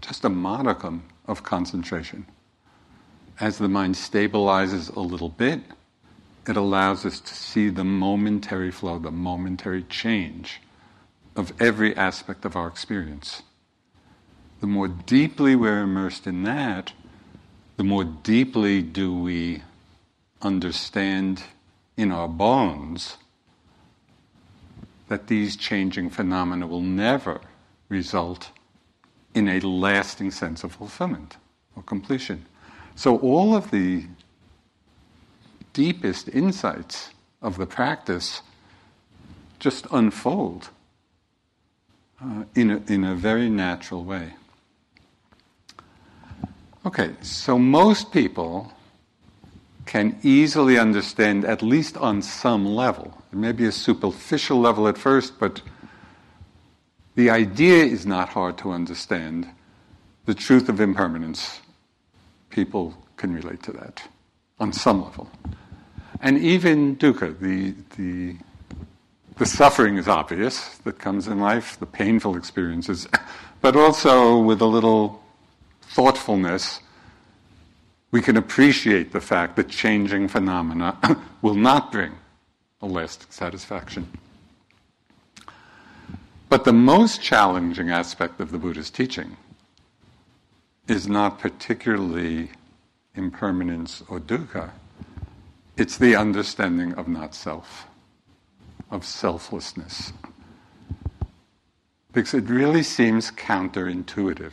[0.00, 2.26] just a modicum of concentration.
[3.38, 5.60] As the mind stabilizes a little bit,
[6.46, 10.60] it allows us to see the momentary flow, the momentary change
[11.36, 13.42] of every aspect of our experience.
[14.60, 16.92] The more deeply we're immersed in that,
[17.76, 19.62] the more deeply do we
[20.40, 21.42] understand
[21.96, 23.16] in our bones
[25.12, 27.38] that these changing phenomena will never
[27.90, 28.50] result
[29.34, 31.36] in a lasting sense of fulfillment
[31.76, 32.46] or completion.
[32.94, 34.06] So, all of the
[35.74, 37.10] deepest insights
[37.42, 38.40] of the practice
[39.58, 40.70] just unfold
[42.18, 44.32] uh, in, a, in a very natural way.
[46.86, 48.72] Okay, so most people
[49.86, 53.22] can easily understand, at least on some level.
[53.32, 55.60] It may be a superficial level at first, but
[57.14, 59.48] the idea is not hard to understand.
[60.24, 61.60] The truth of impermanence,
[62.50, 64.02] people can relate to that
[64.60, 65.30] on some level.
[66.20, 68.36] And even dukkha, the, the,
[69.36, 73.08] the suffering is obvious that comes in life, the painful experiences,
[73.60, 75.22] but also with a little
[75.82, 76.80] thoughtfulness,
[78.12, 80.96] we can appreciate the fact that changing phenomena
[81.42, 82.12] will not bring
[82.80, 84.06] a lasting satisfaction.
[86.48, 89.38] But the most challenging aspect of the Buddha's teaching
[90.86, 92.50] is not particularly
[93.14, 94.70] impermanence or dukkha,
[95.78, 97.86] it's the understanding of not self,
[98.90, 100.12] of selflessness.
[102.12, 104.52] Because it really seems counterintuitive.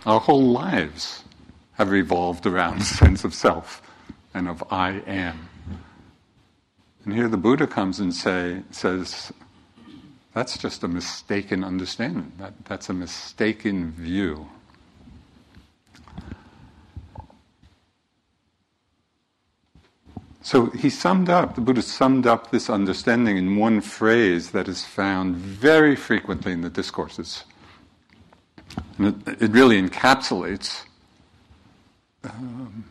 [0.06, 1.24] Our whole lives
[1.80, 3.80] have revolved around the sense of self
[4.34, 5.48] and of I am.
[7.06, 9.32] And here the Buddha comes and say, says,
[10.34, 12.32] that's just a mistaken understanding.
[12.36, 14.46] That, that's a mistaken view.
[20.42, 24.84] So he summed up, the Buddha summed up this understanding in one phrase that is
[24.84, 27.44] found very frequently in the discourses.
[28.98, 30.84] And it, it really encapsulates
[32.24, 32.84] um,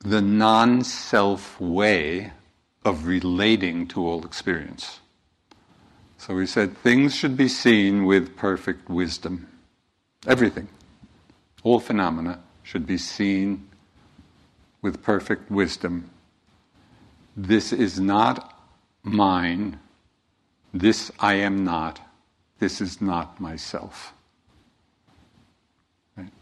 [0.00, 2.32] the non self way
[2.84, 5.00] of relating to all experience.
[6.18, 9.46] So we said things should be seen with perfect wisdom.
[10.26, 10.68] Everything,
[11.62, 13.68] all phenomena, should be seen
[14.80, 16.10] with perfect wisdom.
[17.36, 18.58] This is not
[19.02, 19.78] mine.
[20.72, 22.00] This I am not.
[22.58, 24.13] This is not myself.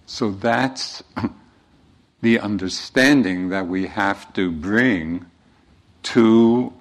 [0.07, 1.03] So that's
[2.21, 5.27] the understanding that we have to bring
[6.05, 6.73] to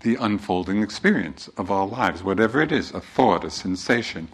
[0.00, 4.28] the unfolding experience of our lives, whatever it is a thought, a sensation,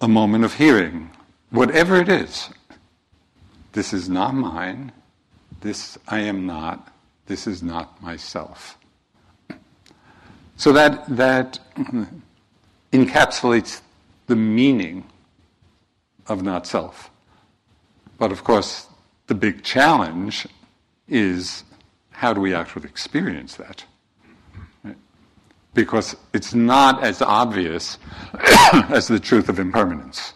[0.00, 1.10] a moment of hearing,
[1.50, 2.50] whatever it is.
[3.72, 4.92] This is not mine.
[5.60, 6.92] This I am not.
[7.26, 8.78] This is not myself.
[10.56, 11.58] So that, that
[12.92, 13.82] encapsulates
[14.26, 15.04] the meaning
[16.28, 17.10] of not self.
[18.18, 18.86] But of course,
[19.26, 20.46] the big challenge
[21.08, 21.64] is
[22.10, 23.84] how do we actually experience that?
[25.74, 27.98] Because it's not as obvious
[28.88, 30.32] as the truth of impermanence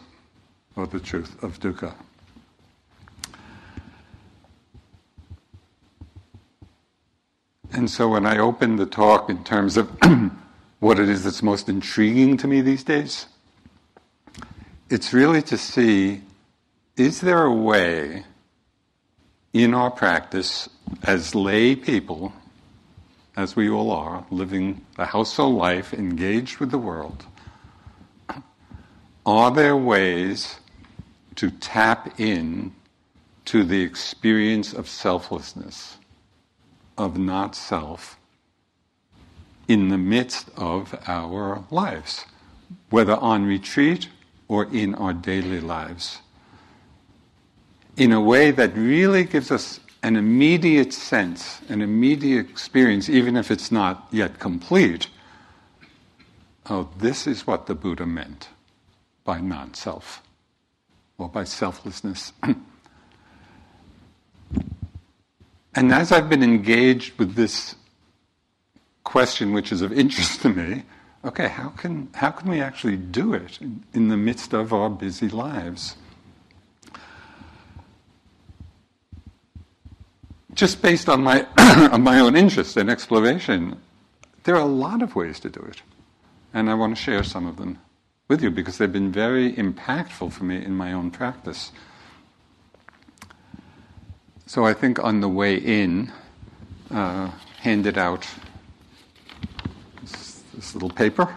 [0.77, 1.95] or the truth of dukkha.
[7.73, 9.89] And so when I open the talk in terms of
[10.81, 13.27] what it is that's most intriguing to me these days,
[14.91, 16.21] it's really to see
[16.97, 18.25] is there a way
[19.53, 20.69] in our practice
[21.05, 22.33] as lay people,
[23.37, 27.25] as we all are, living the household life, engaged with the world,
[29.25, 30.57] are there ways
[31.37, 32.73] to tap in
[33.45, 35.97] to the experience of selflessness,
[36.99, 38.19] of not self,
[39.69, 42.27] in the midst of our lives,
[42.91, 44.09] whether on retreat
[44.51, 46.19] or in our daily lives,
[47.97, 53.53] in a way that really gives us an immediate sense, an immediate experience, even if
[53.53, 55.07] it's not yet complete.
[56.69, 58.49] Oh, this is what the Buddha meant
[59.23, 60.21] by non self
[61.17, 62.33] or by selflessness.
[62.43, 62.57] and
[65.93, 67.77] as I've been engaged with this
[69.05, 70.83] question, which is of interest to me,
[71.25, 74.91] okay, how can, how can we actually do it in, in the midst of our
[74.91, 75.97] busy lives?
[80.55, 81.47] Just based on my,
[81.93, 83.77] on my own interest and exploration,
[84.45, 85.83] there are a lot of ways to do it.
[86.53, 87.79] And I want to share some of them
[88.29, 91.73] with you because they've been very impactful for me in my own practice.
[94.47, 96.11] So I think on the way in,
[96.91, 98.27] uh, handed out
[100.55, 101.35] this little paper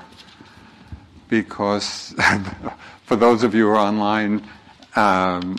[1.29, 2.13] because
[3.05, 4.43] for those of you who are online,
[4.95, 5.57] um,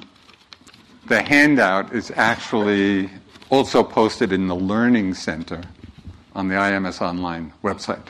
[1.06, 3.10] the handout is actually
[3.50, 5.62] also posted in the Learning Center
[6.34, 8.06] on the IMS Online website.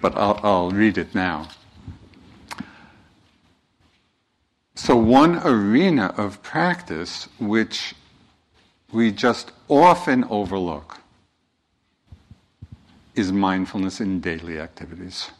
[0.00, 1.48] But I'll, I'll read it now.
[4.74, 7.94] So, one arena of practice which
[8.92, 11.00] we just often overlook
[13.18, 15.30] is mindfulness in daily activities.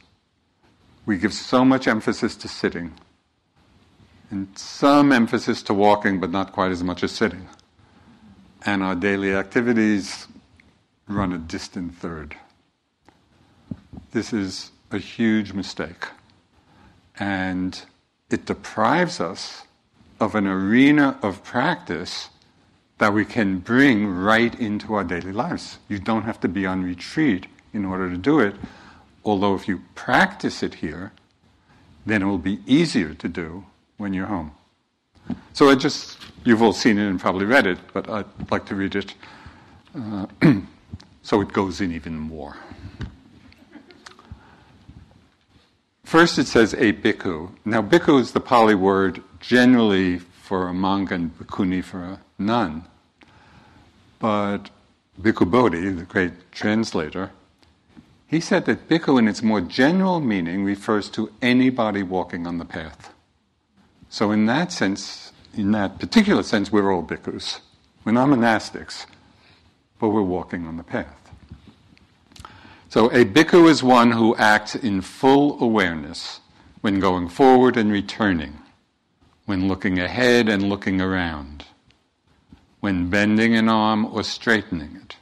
[1.06, 2.92] We give so much emphasis to sitting,
[4.30, 7.48] and some emphasis to walking, but not quite as much as sitting.
[8.66, 10.26] And our daily activities
[11.06, 12.36] run a distant third.
[14.12, 16.08] This is a huge mistake.
[17.18, 17.80] And
[18.28, 19.62] it deprives us
[20.20, 22.28] of an arena of practice
[22.98, 25.78] that we can bring right into our daily lives.
[25.88, 28.54] You don't have to be on retreat in order to do it.
[29.24, 31.12] Although, if you practice it here,
[32.06, 33.64] then it will be easier to do
[33.96, 34.52] when you're home.
[35.52, 38.74] So, I just, you've all seen it and probably read it, but I'd like to
[38.74, 39.14] read it
[39.94, 40.26] uh,
[41.22, 42.56] so it goes in even more.
[46.04, 47.50] First, it says a bhikkhu.
[47.66, 52.84] Now, bhikkhu is the Pali word generally for a monk and bhikkhuni for a nun.
[54.18, 54.70] But
[55.20, 57.30] Bhikkhu Bodhi, the great translator,
[58.28, 62.66] he said that bhikkhu, in its more general meaning, refers to anybody walking on the
[62.66, 63.14] path.
[64.10, 67.60] So, in that sense, in that particular sense, we're all bhikkhus.
[68.04, 69.06] We're not monastics,
[69.98, 71.32] but we're walking on the path.
[72.90, 76.40] So, a bhikkhu is one who acts in full awareness
[76.82, 78.58] when going forward and returning,
[79.46, 81.64] when looking ahead and looking around,
[82.80, 85.16] when bending an arm or straightening it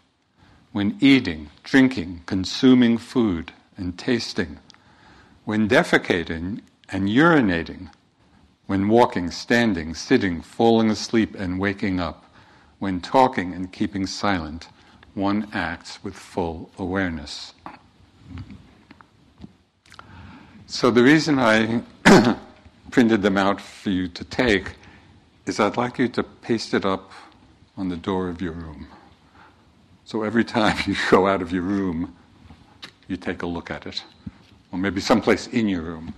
[0.77, 4.59] when eating, drinking, consuming food, and tasting,
[5.47, 6.61] when defecating
[6.91, 7.89] and urinating,
[8.67, 12.31] when walking, standing, sitting, falling asleep, and waking up,
[12.79, 14.69] when talking and keeping silent,
[15.15, 17.55] one acts with full awareness.
[20.67, 21.81] So, the reason I
[22.91, 24.75] printed them out for you to take
[25.47, 27.13] is I'd like you to paste it up
[27.79, 28.89] on the door of your room.
[30.07, 32.17] So every time you go out of your room,
[33.09, 34.03] you take a look at it,
[34.73, 36.15] or maybe someplace in your room,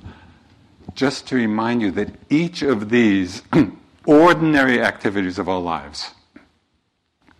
[0.95, 3.43] just to remind you that each of these
[4.07, 6.11] ordinary activities of our lives,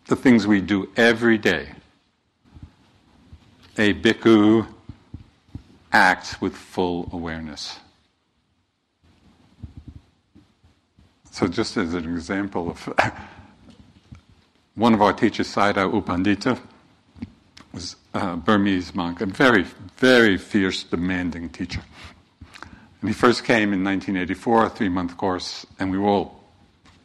[0.07, 1.69] the things we do every day,
[3.77, 4.67] a bhikkhu
[5.93, 7.79] acts with full awareness.
[11.31, 12.89] So, just as an example of
[14.79, 16.59] one of our teachers, Sayadaw U Pandita,
[17.73, 19.65] was a Burmese monk, a very,
[19.97, 21.83] very fierce, demanding teacher.
[23.01, 26.45] And he first came in 1984, a three month course, and we were all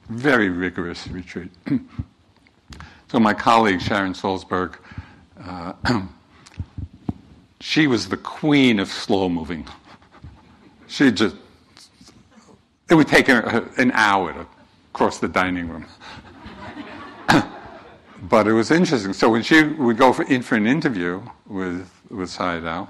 [0.08, 1.50] very rigorous retreat.
[3.12, 4.76] so my colleague Sharon Salzberg,
[5.44, 5.74] uh,
[7.60, 9.68] she was the queen of slow moving.
[10.88, 11.36] She just,
[12.88, 14.46] it would take her an hour to
[14.94, 15.88] cross the dining room.
[18.24, 19.12] But it was interesting.
[19.14, 22.88] So when she would go for, in for an interview with with Sayadaw,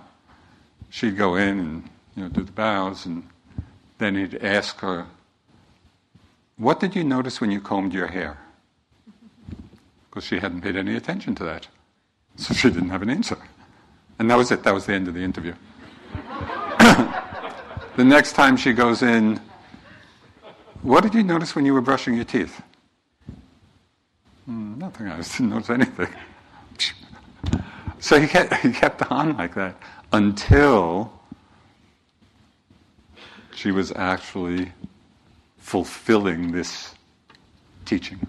[0.90, 3.28] she'd go in and you know do the bows, and
[3.98, 5.08] then he'd ask her,
[6.58, 8.38] "What did you notice when you combed your hair?"
[10.10, 11.68] Because she hadn't paid any attention to that,
[12.36, 13.38] so she didn't have an answer,
[14.20, 14.62] and that was it.
[14.64, 15.56] That was the end of the interview.
[17.96, 19.42] the next time she goes in,
[20.84, 22.62] what did you notice when you were brushing your teeth?
[24.50, 25.08] Mm, nothing.
[25.08, 26.10] I didn't notice anything.
[28.00, 29.76] so he kept, he kept on like that
[30.12, 31.12] until
[33.56, 34.72] she was actually
[35.58, 36.94] fulfilling this
[37.86, 38.20] teaching.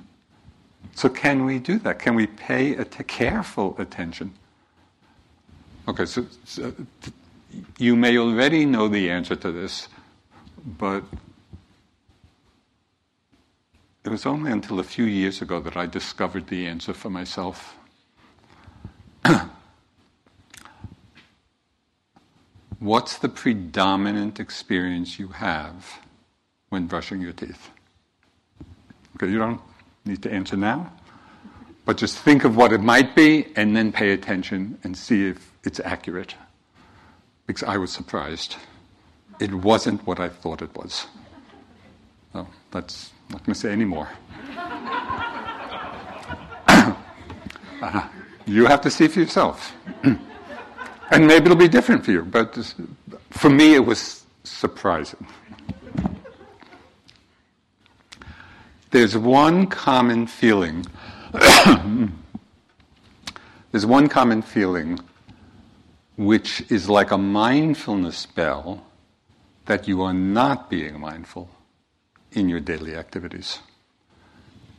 [0.94, 1.98] So, can we do that?
[1.98, 4.32] Can we pay a t- careful attention?
[5.88, 6.72] Okay, so, so
[7.78, 9.88] you may already know the answer to this,
[10.78, 11.02] but
[14.04, 17.74] it was only until a few years ago that I discovered the answer for myself.
[22.78, 26.00] What's the predominant experience you have
[26.68, 27.70] when brushing your teeth?
[29.16, 29.62] Okay, you don't
[30.04, 30.92] need to answer now,
[31.86, 35.50] but just think of what it might be and then pay attention and see if
[35.64, 36.34] it's accurate.
[37.46, 38.56] Because I was surprised.
[39.40, 41.06] It wasn't what I thought it was.
[42.34, 44.08] So that's not going to say any more.
[47.82, 48.08] uh,
[48.46, 49.74] you have to see for yourself.
[50.04, 52.74] and maybe it'll be different for you, but
[53.30, 55.26] for me it was surprising.
[58.92, 60.86] There's one common feeling.
[63.72, 65.00] There's one common feeling
[66.16, 68.86] which is like a mindfulness bell
[69.66, 71.50] that you are not being mindful
[72.34, 73.60] in your daily activities.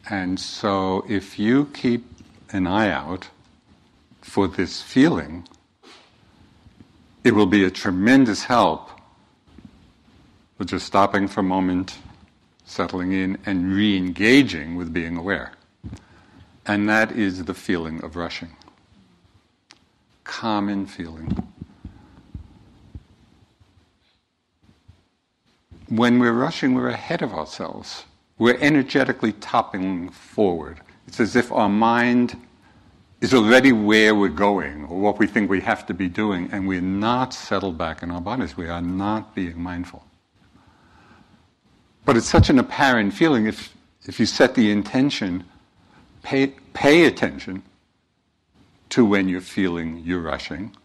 [0.10, 2.06] And so if you keep
[2.52, 3.30] an eye out
[4.22, 5.48] for this feeling,
[7.24, 8.92] it will be a tremendous help
[10.58, 11.98] with just stopping for a moment,
[12.66, 15.54] settling in, and re engaging with being aware.
[16.68, 18.56] And that is the feeling of rushing.
[20.24, 21.55] Common feeling.
[25.90, 28.06] When we're rushing, we're ahead of ourselves.
[28.38, 30.82] We're energetically topping forward.
[31.08, 32.36] It's as if our mind
[33.22, 36.68] is already where we're going or what we think we have to be doing, and
[36.68, 38.58] we're not settled back in our bodies.
[38.58, 40.06] We are not being mindful.
[42.04, 45.46] But it's such an apparent feeling if, if you set the intention,
[46.24, 47.64] pay, pay attention
[48.90, 50.76] to when you're feeling you're rushing.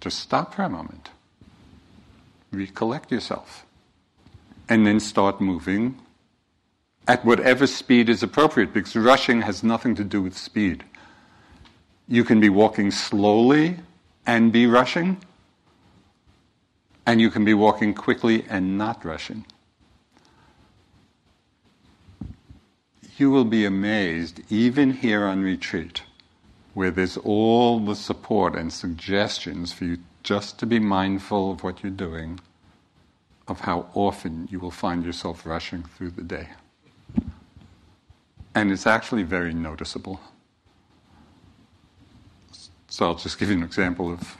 [0.00, 1.10] Just stop for a moment.
[2.50, 3.66] Recollect yourself
[4.72, 5.98] and then start moving
[7.06, 10.82] at whatever speed is appropriate because rushing has nothing to do with speed.
[12.08, 13.76] You can be walking slowly
[14.26, 15.18] and be rushing,
[17.04, 19.44] and you can be walking quickly and not rushing.
[23.18, 26.00] You will be amazed, even here on retreat,
[26.72, 31.82] where there's all the support and suggestions for you just to be mindful of what
[31.82, 32.40] you're doing
[33.52, 36.48] of how often you will find yourself rushing through the day.
[38.54, 40.20] And it's actually very noticeable.
[42.88, 44.38] So I'll just give you an example of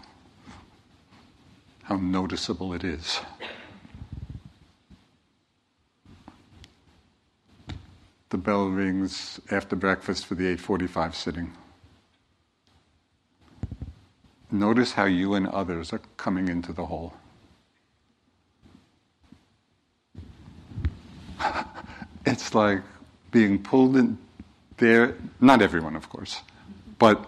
[1.82, 3.20] how noticeable it is.
[8.30, 11.52] The bell rings after breakfast for the 8:45 sitting.
[14.50, 17.12] Notice how you and others are coming into the hall.
[22.52, 22.82] It's like
[23.30, 24.18] being pulled in
[24.76, 26.42] there, not everyone, of course,
[26.98, 27.24] but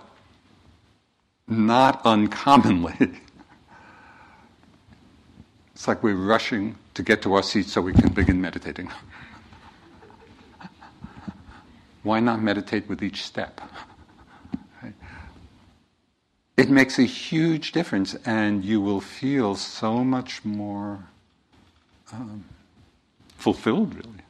[1.48, 2.94] not uncommonly.
[5.74, 8.90] it's like we're rushing to get to our seats so we can begin meditating.
[12.02, 13.62] Why not meditate with each step?
[16.56, 21.08] It makes a huge difference, and you will feel so much more
[22.12, 22.44] um,
[23.36, 24.23] fulfilled, really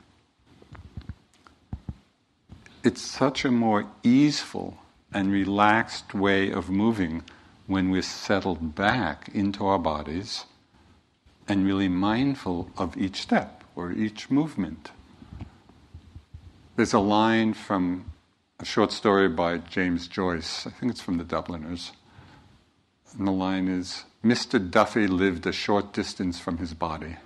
[2.85, 4.76] it's such a more easeful
[5.11, 7.22] and relaxed way of moving
[7.66, 10.45] when we're settled back into our bodies
[11.49, 14.91] and really mindful of each step or each movement.
[16.76, 18.12] There's a line from
[18.61, 21.93] a short story by James Joyce, I think it's from the Dubliners.
[23.16, 24.59] And the line is Mr.
[24.70, 27.16] Duffy lived a short distance from his body.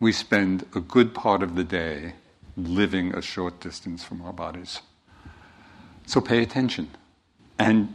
[0.00, 2.14] We spend a good part of the day
[2.56, 4.80] living a short distance from our bodies.
[6.06, 6.88] So pay attention.
[7.58, 7.94] And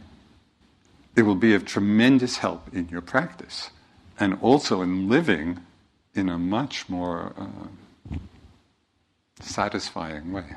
[1.16, 3.70] it will be of tremendous help in your practice
[4.18, 5.58] and also in living
[6.14, 8.16] in a much more uh,
[9.40, 10.52] satisfying way.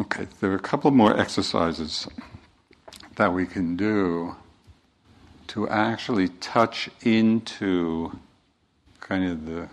[0.00, 2.08] Okay, there are a couple more exercises
[3.16, 4.36] that we can do
[5.58, 8.16] to actually touch into
[9.00, 9.68] kind of the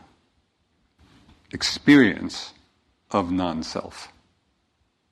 [1.51, 2.53] experience
[3.11, 4.11] of non self,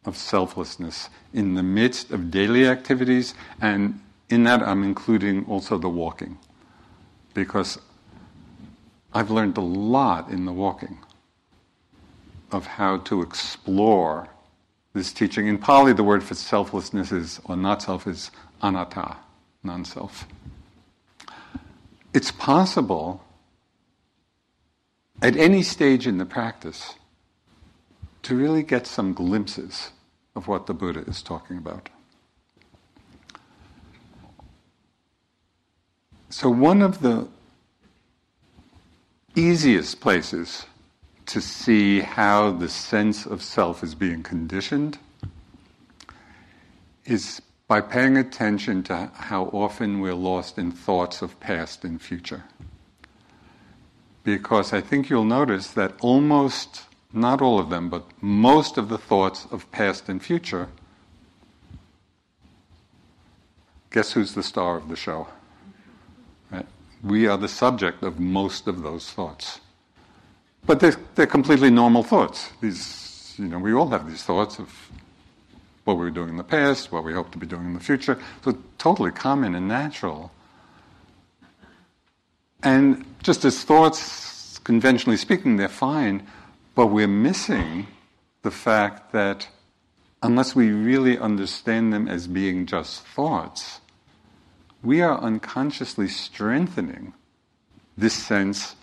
[0.04, 4.00] of selflessness in the midst of daily activities, and
[4.30, 6.40] in that I'm including also the walking,
[7.36, 7.78] because
[9.14, 10.98] I've learned a lot in the walking
[12.52, 14.28] of how to explore
[14.94, 15.46] this teaching.
[15.46, 18.32] In Pali, the word for selflessness is, or not self, is
[18.64, 19.18] anatta,
[19.62, 20.26] non self.
[22.14, 23.24] It's possible
[25.22, 26.96] at any stage in the practice
[28.24, 29.90] to really get some glimpses
[30.36, 31.90] of what the Buddha is talking about.
[36.30, 37.28] So, one of the
[39.36, 40.66] easiest places
[41.28, 44.98] to see how the sense of self is being conditioned
[47.06, 52.44] is by paying attention to how often we're lost in thoughts of past and future.
[54.24, 58.98] Because I think you'll notice that almost, not all of them, but most of the
[58.98, 60.70] thoughts of past and future,
[63.92, 65.28] guess who's the star of the show?
[66.52, 66.66] Right?
[67.04, 69.60] We are the subject of most of those thoughts.
[70.66, 72.50] But they're, they're completely normal thoughts.
[72.62, 74.70] These, you know, we all have these thoughts of
[75.84, 77.80] what we were doing in the past, what we hope to be doing in the
[77.80, 78.18] future.
[78.44, 80.32] So totally common and natural.
[82.62, 86.26] And just as thoughts, conventionally speaking, they're fine,
[86.76, 87.88] but we're missing
[88.42, 89.48] the fact that
[90.22, 93.82] unless we really understand them as being just thoughts,
[94.82, 97.14] we are unconsciously strengthening
[97.98, 98.76] this sense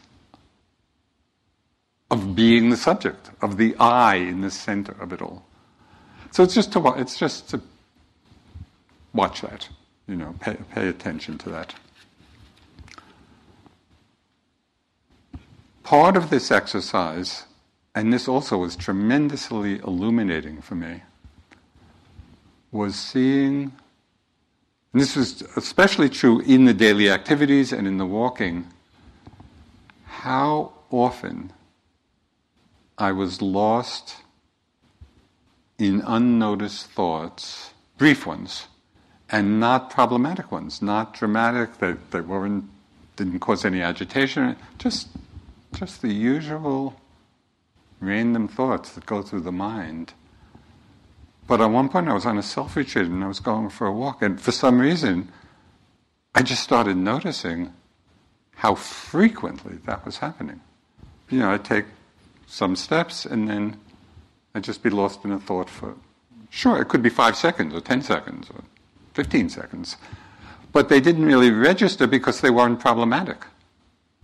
[2.11, 5.47] of being the subject, of the I in the center of it all.
[6.31, 7.61] So it's just to it's just to
[9.13, 9.69] watch that,
[10.07, 11.75] you know, pay, pay attention to that.
[15.83, 17.45] Part of this exercise,
[17.95, 21.03] and this also was tremendously illuminating for me,
[22.71, 23.73] was seeing,
[24.93, 28.69] and this was especially true in the daily activities and in the walking,
[30.07, 31.53] how often
[32.97, 34.17] I was lost
[35.81, 38.67] in unnoticed thoughts, brief ones,
[39.31, 42.65] and not problematic ones, not dramatic, that, that weren't,
[43.17, 45.09] didn't cause any agitation, just,
[45.75, 46.95] just the usual
[48.01, 50.13] random thoughts that go through the mind.
[51.47, 53.87] But at one point I was on a self retreat and I was going for
[53.87, 55.31] a walk, and for some reason,
[56.35, 57.73] I just started noticing
[58.57, 60.61] how frequently that was happening.
[61.29, 61.87] You know, I'd take
[62.47, 63.79] some steps and then
[64.55, 65.95] I'd just be lost in a thought for,
[66.51, 68.63] sure, it could be five seconds or 10 seconds or
[69.15, 69.97] 15 seconds.
[70.73, 73.45] But they didn't really register because they weren't problematic.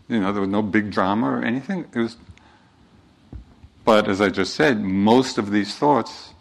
[0.09, 1.87] You know, there was no big drama or anything.
[1.95, 2.16] It was,
[3.85, 6.35] but as I just said, most of these thoughts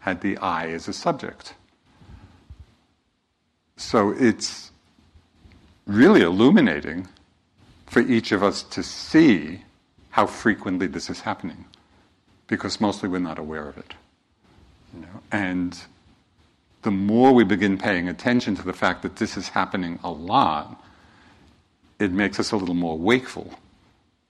[0.00, 1.54] had the I as a subject.
[3.76, 4.70] So it's
[5.86, 7.08] really illuminating
[7.86, 9.62] for each of us to see
[10.10, 11.64] how frequently this is happening
[12.52, 13.94] because mostly we're not aware of it.
[14.94, 15.22] You know?
[15.32, 15.74] And
[16.82, 20.78] the more we begin paying attention to the fact that this is happening a lot,
[21.98, 23.54] it makes us a little more wakeful,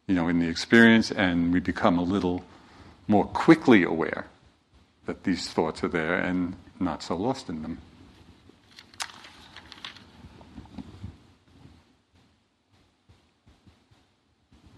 [0.07, 2.45] you know, in the experience, and we become a little
[3.09, 4.27] more quickly aware
[5.07, 7.79] that these thoughts are there and not so lost in them.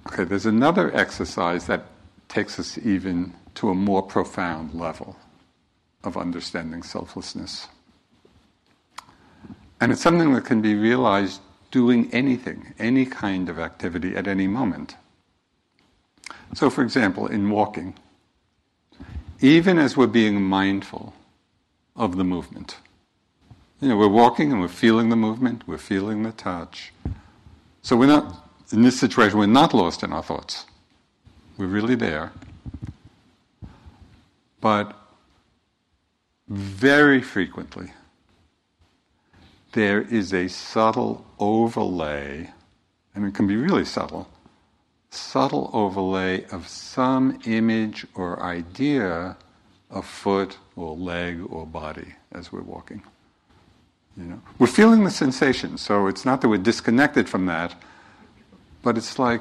[0.06, 1.88] Okay, there's another exercise that
[2.34, 5.16] takes us even to a more profound level
[6.02, 7.68] of understanding selflessness.
[9.80, 14.48] And it's something that can be realized doing anything, any kind of activity at any
[14.48, 14.96] moment.
[16.54, 17.94] So, for example, in walking,
[19.40, 21.14] even as we're being mindful
[21.96, 22.76] of the movement,
[23.80, 26.92] You know, we're walking and we're feeling the movement, we're feeling the touch.
[27.82, 30.64] So we're not, in this situation, we're not lost in our thoughts.
[31.56, 32.32] We're really there.
[34.60, 34.96] But
[36.48, 37.92] very frequently,
[39.72, 42.50] there is a subtle overlay,
[43.14, 44.28] and it can be really subtle,
[45.10, 49.36] subtle overlay of some image or idea
[49.90, 53.02] of foot or leg or body as we're walking.
[54.16, 57.74] You know, we're feeling the sensation, so it's not that we're disconnected from that,
[58.82, 59.40] but it's like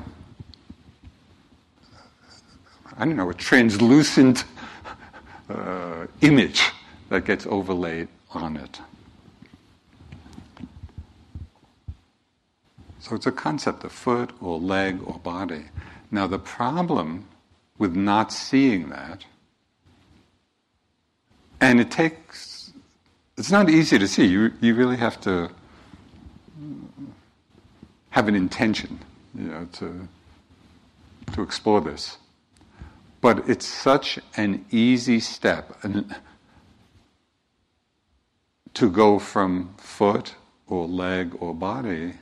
[2.98, 4.46] I don't know a translucent
[5.50, 6.70] uh, image
[7.10, 8.80] that gets overlaid on it.
[13.00, 15.66] So it's a concept of foot or leg or body.
[16.10, 17.26] Now, the problem
[17.78, 19.26] with not seeing that,
[21.60, 22.72] and it takes,
[23.38, 24.26] it's not easy to see.
[24.26, 25.50] You, you really have to
[28.12, 29.00] have an intention,
[29.34, 30.08] you know, to,
[31.34, 32.18] to explore this.
[33.24, 35.82] But it's such an easy step
[38.74, 40.36] to go from foot
[40.68, 42.16] or leg or body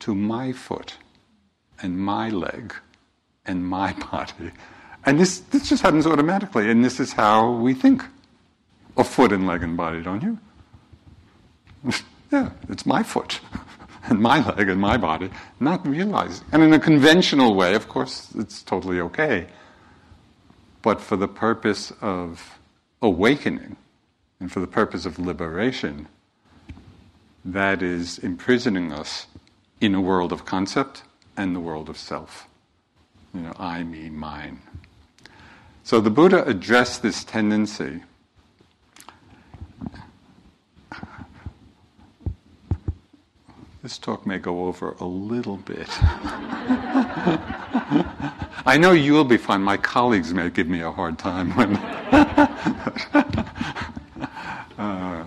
[0.00, 0.98] to my foot
[1.80, 2.74] and my leg
[3.46, 4.52] and my body.
[5.06, 8.04] And this, this just happens automatically, and this is how we think
[8.98, 10.38] of foot and leg and body, don't you?
[12.30, 13.40] yeah, it's my foot
[14.04, 16.44] and my leg and my body, not realizing.
[16.52, 19.46] And in a conventional way, of course, it's totally okay.
[20.82, 22.58] But for the purpose of
[23.02, 23.76] awakening
[24.38, 26.08] and for the purpose of liberation,
[27.44, 29.26] that is imprisoning us
[29.80, 31.02] in a world of concept
[31.36, 32.46] and the world of self.
[33.34, 34.60] You know, I, me, mine.
[35.84, 38.02] So the Buddha addressed this tendency.
[43.82, 45.88] This talk may go over a little bit.
[48.66, 49.62] I know you'll be fine.
[49.62, 51.76] My colleagues may give me a hard time when.
[54.78, 55.24] uh,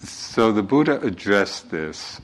[0.00, 2.20] so the Buddha addressed this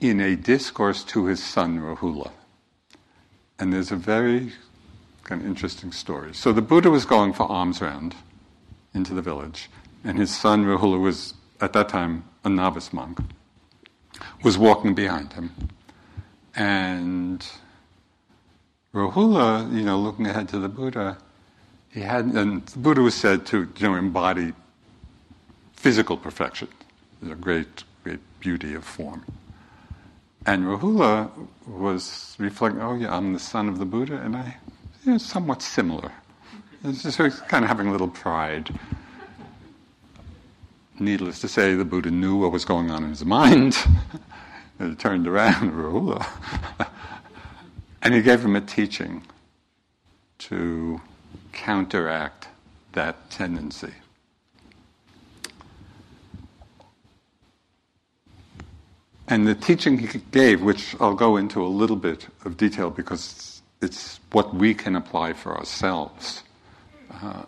[0.00, 2.30] in a discourse to his son Rahula.
[3.58, 4.52] And there's a very
[5.24, 6.34] kind of interesting story.
[6.34, 8.14] So the Buddha was going for alms round
[8.94, 9.70] into the village,
[10.04, 13.18] and his son Rahula was, at that time, a novice monk,
[14.42, 15.52] was walking behind him.
[16.54, 17.46] And
[18.94, 21.16] Rahula, you know, looking ahead to the Buddha,
[21.90, 24.52] he had, and the Buddha was said to, you know, embody
[25.74, 26.68] physical perfection,
[27.28, 29.24] a great, great beauty of form.
[30.44, 31.30] And Rahula
[31.66, 34.56] was reflecting, oh yeah, I'm the son of the Buddha, and I,
[35.04, 36.12] you know, somewhat similar.
[36.84, 37.18] It's just
[37.48, 38.76] kind of having a little pride.
[40.98, 43.76] Needless to say, the Buddha knew what was going on in his mind.
[44.78, 46.26] and he turned around, Rahula,
[48.02, 49.22] and he gave him a teaching
[50.38, 51.00] to
[51.52, 52.48] counteract
[52.92, 53.92] that tendency.
[59.28, 63.62] And the teaching he gave, which I'll go into a little bit of detail because
[63.80, 66.42] it's what we can apply for ourselves.
[67.10, 67.44] Uh,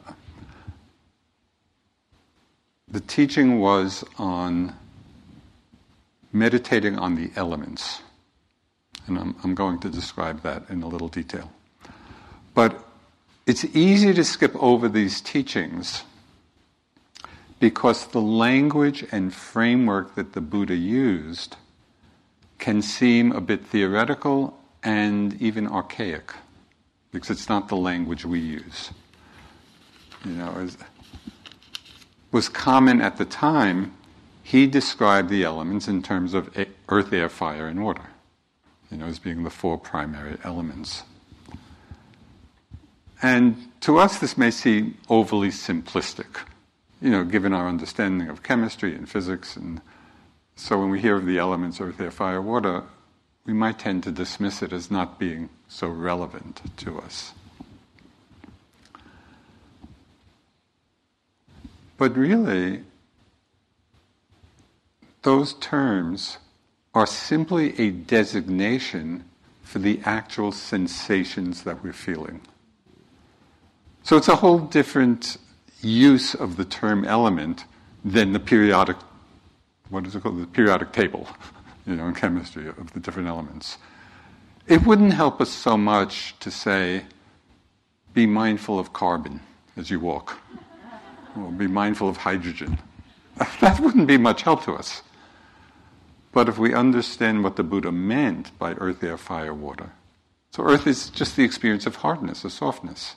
[2.89, 4.73] the teaching was on
[6.33, 8.04] meditating on the elements.
[9.07, 11.53] And I'm, I'm going to describe that in a little detail.
[12.55, 12.83] But
[13.47, 16.05] it's easy to skip over these teachings
[17.61, 21.57] because the language and framework that the Buddha used
[22.59, 26.33] can seem a bit theoretical and even archaic
[27.13, 28.91] because it's not the language we use.
[30.25, 30.79] You know, as
[32.33, 33.93] was common at the time,
[34.43, 36.51] he described the elements in terms of
[36.89, 38.09] earth, air, fire, and water,
[38.95, 41.03] you know, as being the four primary elements.
[43.21, 46.47] And to us, this may seem overly simplistic,
[47.03, 49.81] you know, given our understanding of chemistry and physics and
[50.55, 52.85] so when we hear of the elements earth, air, fire, water,
[53.45, 57.33] we might tend to dismiss it as not being so relevant to us.
[61.99, 62.85] But really,
[65.23, 66.39] those terms
[66.95, 69.25] are simply a designation
[69.63, 72.41] for the actual sensations that we're feeling.
[74.03, 75.39] So it's a whole different
[75.81, 77.65] use of the term element
[78.05, 78.97] than the periodic
[79.91, 81.29] what is it called, the periodic table,
[81.87, 83.79] you know, in chemistry of the different elements.
[84.67, 87.05] It wouldn't help us so much to say,
[88.15, 89.41] be mindful of carbon
[89.77, 90.39] as you walk,
[91.37, 92.79] or be mindful of hydrogen
[93.61, 95.03] that wouldn't be much help to us.
[96.35, 99.93] But if we understand what the Buddha meant by earth, air, fire, water,
[100.51, 103.15] so earth is just the experience of hardness, of softness.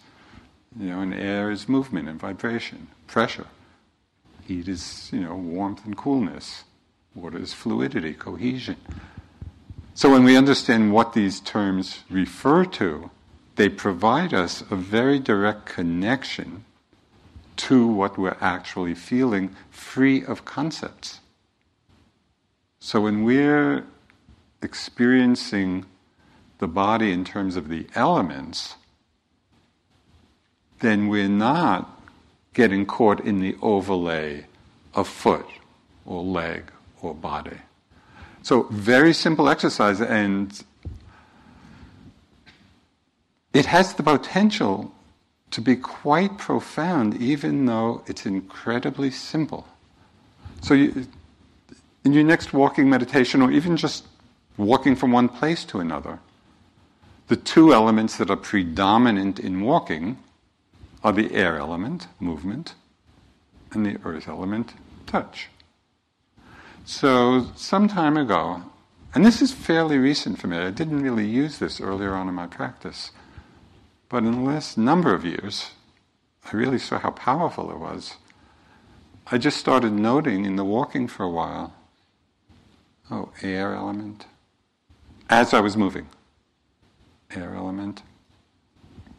[0.79, 3.47] You know, and air is movement and vibration, pressure.
[4.45, 6.63] Heat is, you know, warmth and coolness.
[7.15, 8.77] Water is fluidity, cohesion.
[9.95, 13.09] So when we understand what these terms refer to,
[13.55, 16.65] they provide us a very direct connection
[17.57, 21.19] to what we're actually feeling, free of concepts.
[22.87, 23.83] So when we're
[24.61, 25.83] experiencing
[26.59, 28.75] the body in terms of the elements,
[30.79, 32.01] then we're not
[32.53, 34.45] getting caught in the overlay
[34.93, 35.45] of foot
[36.05, 36.71] or leg
[37.01, 37.57] or body.
[38.41, 40.63] So, very simple exercise, and
[43.53, 44.93] it has the potential
[45.51, 49.67] to be quite profound, even though it's incredibly simple.
[50.61, 51.05] So, you,
[52.07, 54.07] in your next walking meditation, or even just
[54.55, 56.19] walking from one place to another,
[57.27, 60.17] the two elements that are predominant in walking
[61.03, 62.75] are the air element, movement,
[63.73, 64.73] and the earth element,
[65.05, 65.49] touch.
[66.85, 68.63] So, some time ago,
[69.13, 72.33] and this is fairly recent for me, I didn't really use this earlier on in
[72.33, 73.11] my practice,
[74.07, 75.71] but in the last number of years,
[76.45, 78.15] I really saw how powerful it was.
[79.29, 81.73] I just started noting in the walking for a while
[83.11, 84.25] oh, air element,
[85.29, 86.07] as I was moving.
[87.35, 88.03] Air element,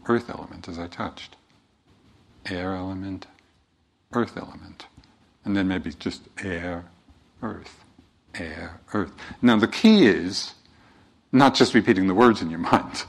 [0.06, 1.36] earth element as I touched.
[2.46, 3.26] Air element,
[4.12, 4.86] earth element.
[5.44, 6.86] And then maybe just air,
[7.42, 7.84] earth,
[8.34, 9.12] air, earth.
[9.42, 10.54] Now, the key is
[11.32, 13.04] not just repeating the words in your mind,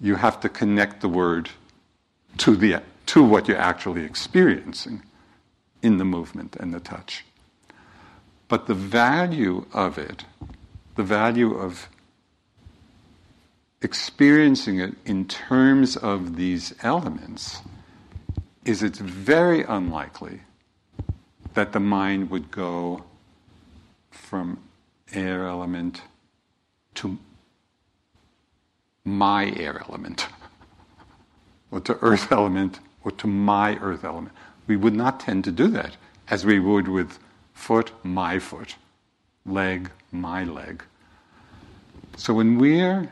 [0.00, 1.50] you have to connect the word
[2.38, 5.02] to, the, to what you're actually experiencing
[5.82, 7.24] in the movement and the touch.
[8.48, 10.24] But the value of it,
[10.96, 11.88] the value of
[13.82, 17.60] experiencing it in terms of these elements,
[18.64, 20.40] is it's very unlikely
[21.54, 23.04] that the mind would go
[24.10, 24.58] from
[25.12, 26.02] air element
[26.94, 27.18] to
[29.04, 30.26] my air element,
[31.70, 34.34] or to earth element, or to my earth element.
[34.66, 35.96] We would not tend to do that
[36.28, 37.18] as we would with
[37.58, 38.76] foot, my foot,
[39.44, 40.82] leg, my leg.
[42.16, 43.10] So when we're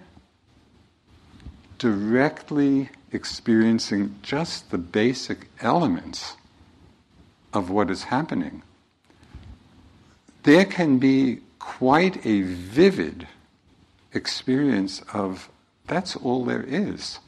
[1.79, 6.37] directly experiencing just the basic elements
[7.53, 8.63] of what is happening,
[10.45, 13.27] there can be quite a vivid
[14.13, 15.51] experience of
[15.87, 17.19] that's all there is.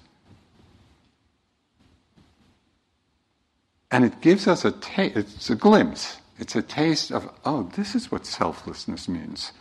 [3.90, 8.11] And it gives us a it's a glimpse, it's a taste of, oh, this is
[8.11, 9.53] what selflessness means.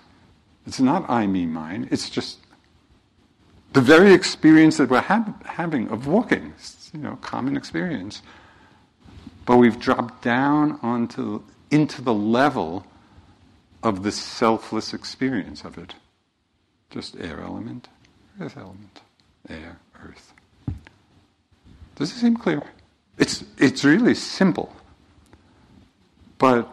[0.65, 2.39] It's not I, me, mine, it's just
[3.73, 8.21] the very experience that we're ha- having of walking, it's, you know, common experience.
[9.45, 12.85] But we've dropped down onto, into the level
[13.83, 15.95] of the selfless experience of it.
[16.89, 17.87] Just air element,
[18.39, 19.01] earth element,
[19.49, 20.33] air, earth.
[21.95, 22.61] Does it seem clear?
[23.17, 24.75] It's, it's really simple,
[26.37, 26.71] but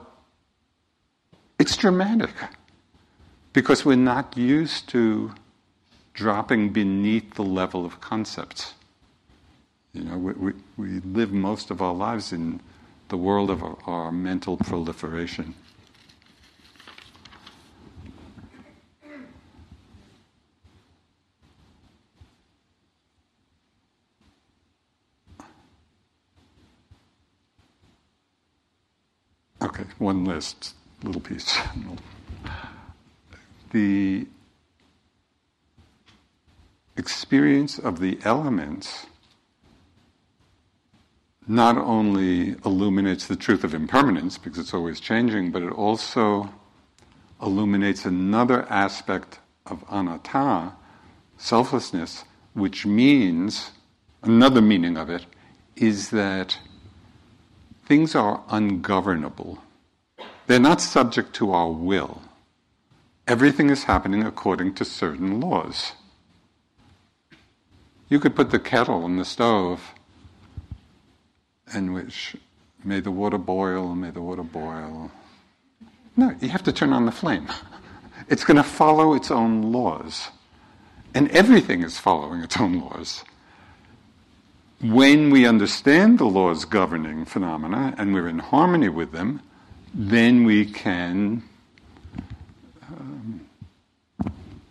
[1.59, 2.31] it's dramatic
[3.53, 5.33] because we're not used to
[6.13, 8.75] dropping beneath the level of concepts.
[9.93, 12.61] You know, we, we, we live most of our lives in
[13.09, 15.55] the world of our, our mental proliferation.
[29.75, 31.59] Okay, one last little piece.
[33.73, 34.25] the
[36.97, 39.07] experience of the elements
[41.49, 46.49] not only illuminates the truth of impermanence, because it's always changing, but it also
[47.43, 50.73] illuminates another aspect of anatta,
[51.37, 52.23] selflessness,
[52.53, 53.73] which means,
[54.23, 55.27] another meaning of it,
[55.75, 56.59] is that
[57.87, 59.59] things are ungovernable.
[60.47, 62.23] They're not subject to our will.
[63.27, 65.93] Everything is happening according to certain laws.
[68.09, 69.93] You could put the kettle on the stove,
[71.73, 72.37] and which
[72.85, 75.11] may the water boil, may the water boil.
[76.17, 77.49] No, you have to turn on the flame.
[78.27, 80.29] It's going to follow its own laws.
[81.13, 83.23] And everything is following its own laws
[84.85, 89.41] when we understand the laws governing phenomena and we're in harmony with them,
[89.95, 91.43] then we can
[92.89, 93.41] um,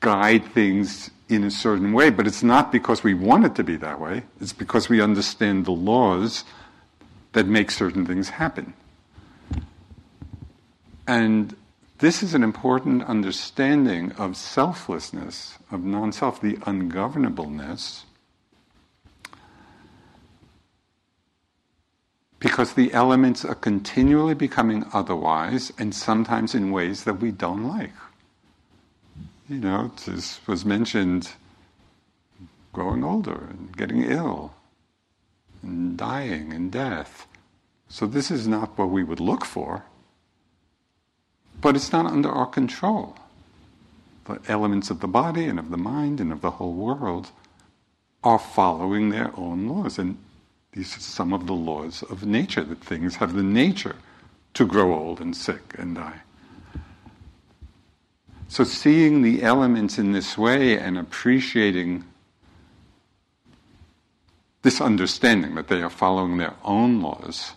[0.01, 2.09] guide things in a certain way.
[2.09, 5.65] But it's not because we want it to be that way, it's because we understand
[5.65, 6.43] the laws
[7.31, 8.73] that make certain things happen.
[11.07, 11.55] And
[11.99, 18.03] this is an important understanding of selflessness, of non self, the ungovernableness
[22.43, 27.93] because the elements are continually becoming otherwise and sometimes in ways that we don't like.
[29.47, 31.31] You know, this was mentioned
[32.73, 34.53] growing older and getting ill
[35.61, 37.27] and dying and death.
[37.87, 39.85] So, this is not what we would look for,
[41.61, 43.15] but it's not under our control.
[44.25, 47.31] The elements of the body and of the mind and of the whole world
[48.21, 49.97] are following their own laws.
[49.97, 50.17] And
[50.73, 53.95] these are some of the laws of nature, that things have the nature
[54.55, 56.21] to grow old and sick and die.
[58.47, 62.03] So, seeing the elements in this way and appreciating
[64.61, 67.53] this understanding that they are following their own laws,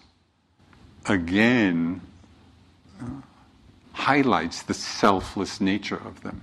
[1.06, 2.00] again,
[3.00, 3.06] uh,
[3.92, 6.42] highlights the selfless nature of them,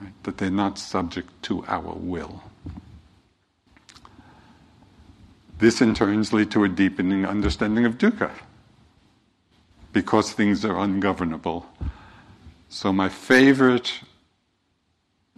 [0.00, 0.12] right?
[0.22, 2.42] that they're not subject to our will.
[5.58, 8.30] This in turn leads to a deepening understanding of dukkha,
[9.92, 11.66] because things are ungovernable.
[12.68, 14.00] So, my favorite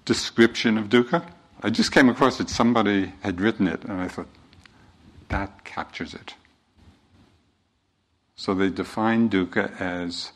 [0.05, 1.25] description of dukkha,
[1.63, 4.29] I just came across it, somebody had written it, and I thought,
[5.29, 6.35] that captures it.
[8.35, 10.33] So, they define dukkha as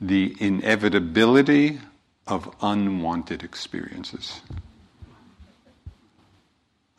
[0.00, 1.80] the inevitability
[2.28, 4.42] of unwanted experiences.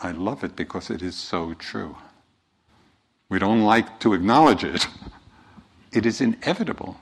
[0.01, 1.95] I love it because it is so true.
[3.29, 4.87] We don't like to acknowledge it.
[5.91, 6.99] It is inevitable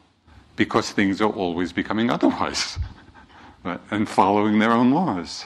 [0.56, 2.78] because things are always becoming otherwise
[3.64, 3.80] right?
[3.92, 5.46] and following their own laws.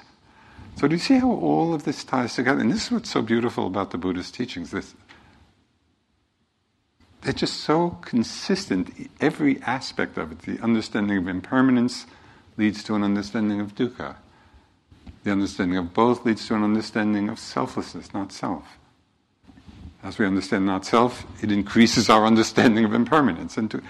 [0.78, 2.62] So, do you see how all of this ties together?
[2.62, 4.72] And this is what's so beautiful about the Buddha's teachings.
[4.72, 4.96] This,
[7.22, 10.40] they're just so consistent, every aspect of it.
[10.40, 12.08] The understanding of impermanence
[12.58, 14.16] leads to an understanding of dukkha.
[15.24, 18.78] The understanding of both leads to an understanding of selflessness, not self.
[20.04, 23.58] As we understand not self, it increases our understanding of impermanence.
[23.58, 23.84] And to,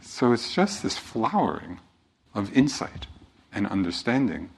[0.00, 1.78] so it's just this flowering
[2.34, 3.06] of insight
[3.52, 4.50] and understanding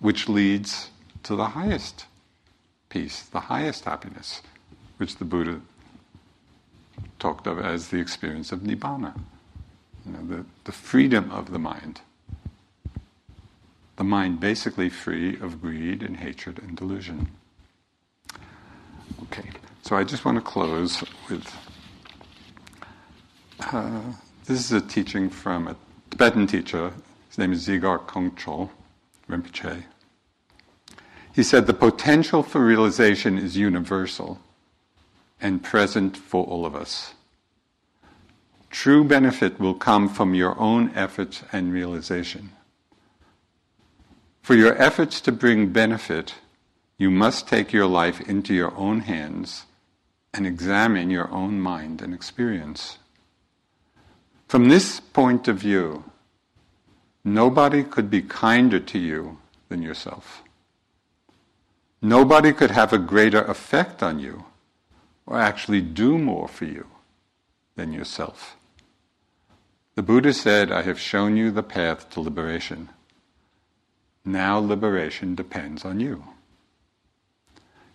[0.00, 0.90] which leads
[1.22, 2.06] to the highest
[2.88, 4.42] peace, the highest happiness,
[4.96, 5.60] which the Buddha
[7.18, 9.14] talked of as the experience of nibbana,
[10.04, 12.00] you know, the, the freedom of the mind.
[13.96, 17.28] The mind basically free of greed and hatred and delusion.
[19.24, 19.50] Okay.
[19.82, 21.52] So I just want to close with
[23.72, 24.00] uh,
[24.46, 25.76] this is a teaching from a
[26.10, 26.92] Tibetan teacher.
[27.28, 28.70] His name is Dzigar Kongtrul
[29.28, 29.84] Rinpoche.
[31.32, 34.40] He said, The potential for realization is universal
[35.40, 37.14] and present for all of us.
[38.70, 42.50] True benefit will come from your own efforts and realization.
[44.42, 46.34] For your efforts to bring benefit,
[46.98, 49.64] you must take your life into your own hands
[50.32, 52.98] and examine your own mind and experience.
[54.48, 56.04] From this point of view,
[57.24, 59.38] nobody could be kinder to you
[59.68, 60.42] than yourself.
[62.02, 64.44] Nobody could have a greater effect on you
[65.26, 66.86] or actually do more for you
[67.76, 68.56] than yourself.
[69.94, 72.88] The Buddha said, I have shown you the path to liberation.
[74.24, 76.24] Now liberation depends on you.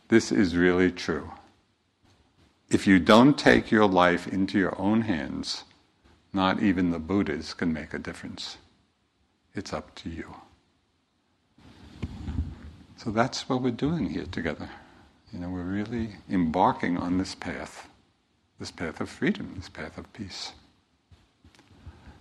[0.10, 1.32] This is really true
[2.70, 5.64] if you don't take your life into your own hands,
[6.34, 8.58] not even the Buddhas can make a difference.
[9.54, 10.36] It's up to you.
[12.98, 14.70] So that's what we're doing here together.
[15.32, 17.88] You know, we're really embarking on this path,
[18.60, 20.54] this path of freedom, this path of peace.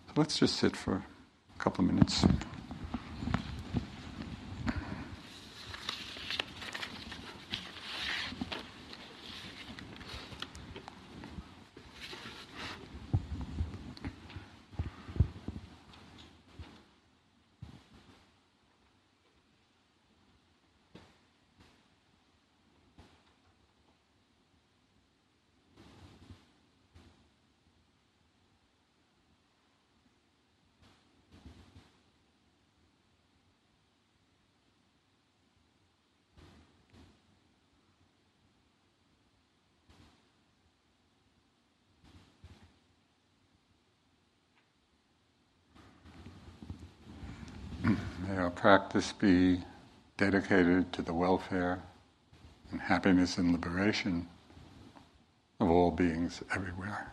[0.07, 0.95] So let's just sit for
[1.55, 2.27] a couple of minutes.
[48.65, 49.61] Practice be
[50.17, 51.83] dedicated to the welfare
[52.71, 54.27] and happiness and liberation
[55.61, 57.13] of all beings everywhere.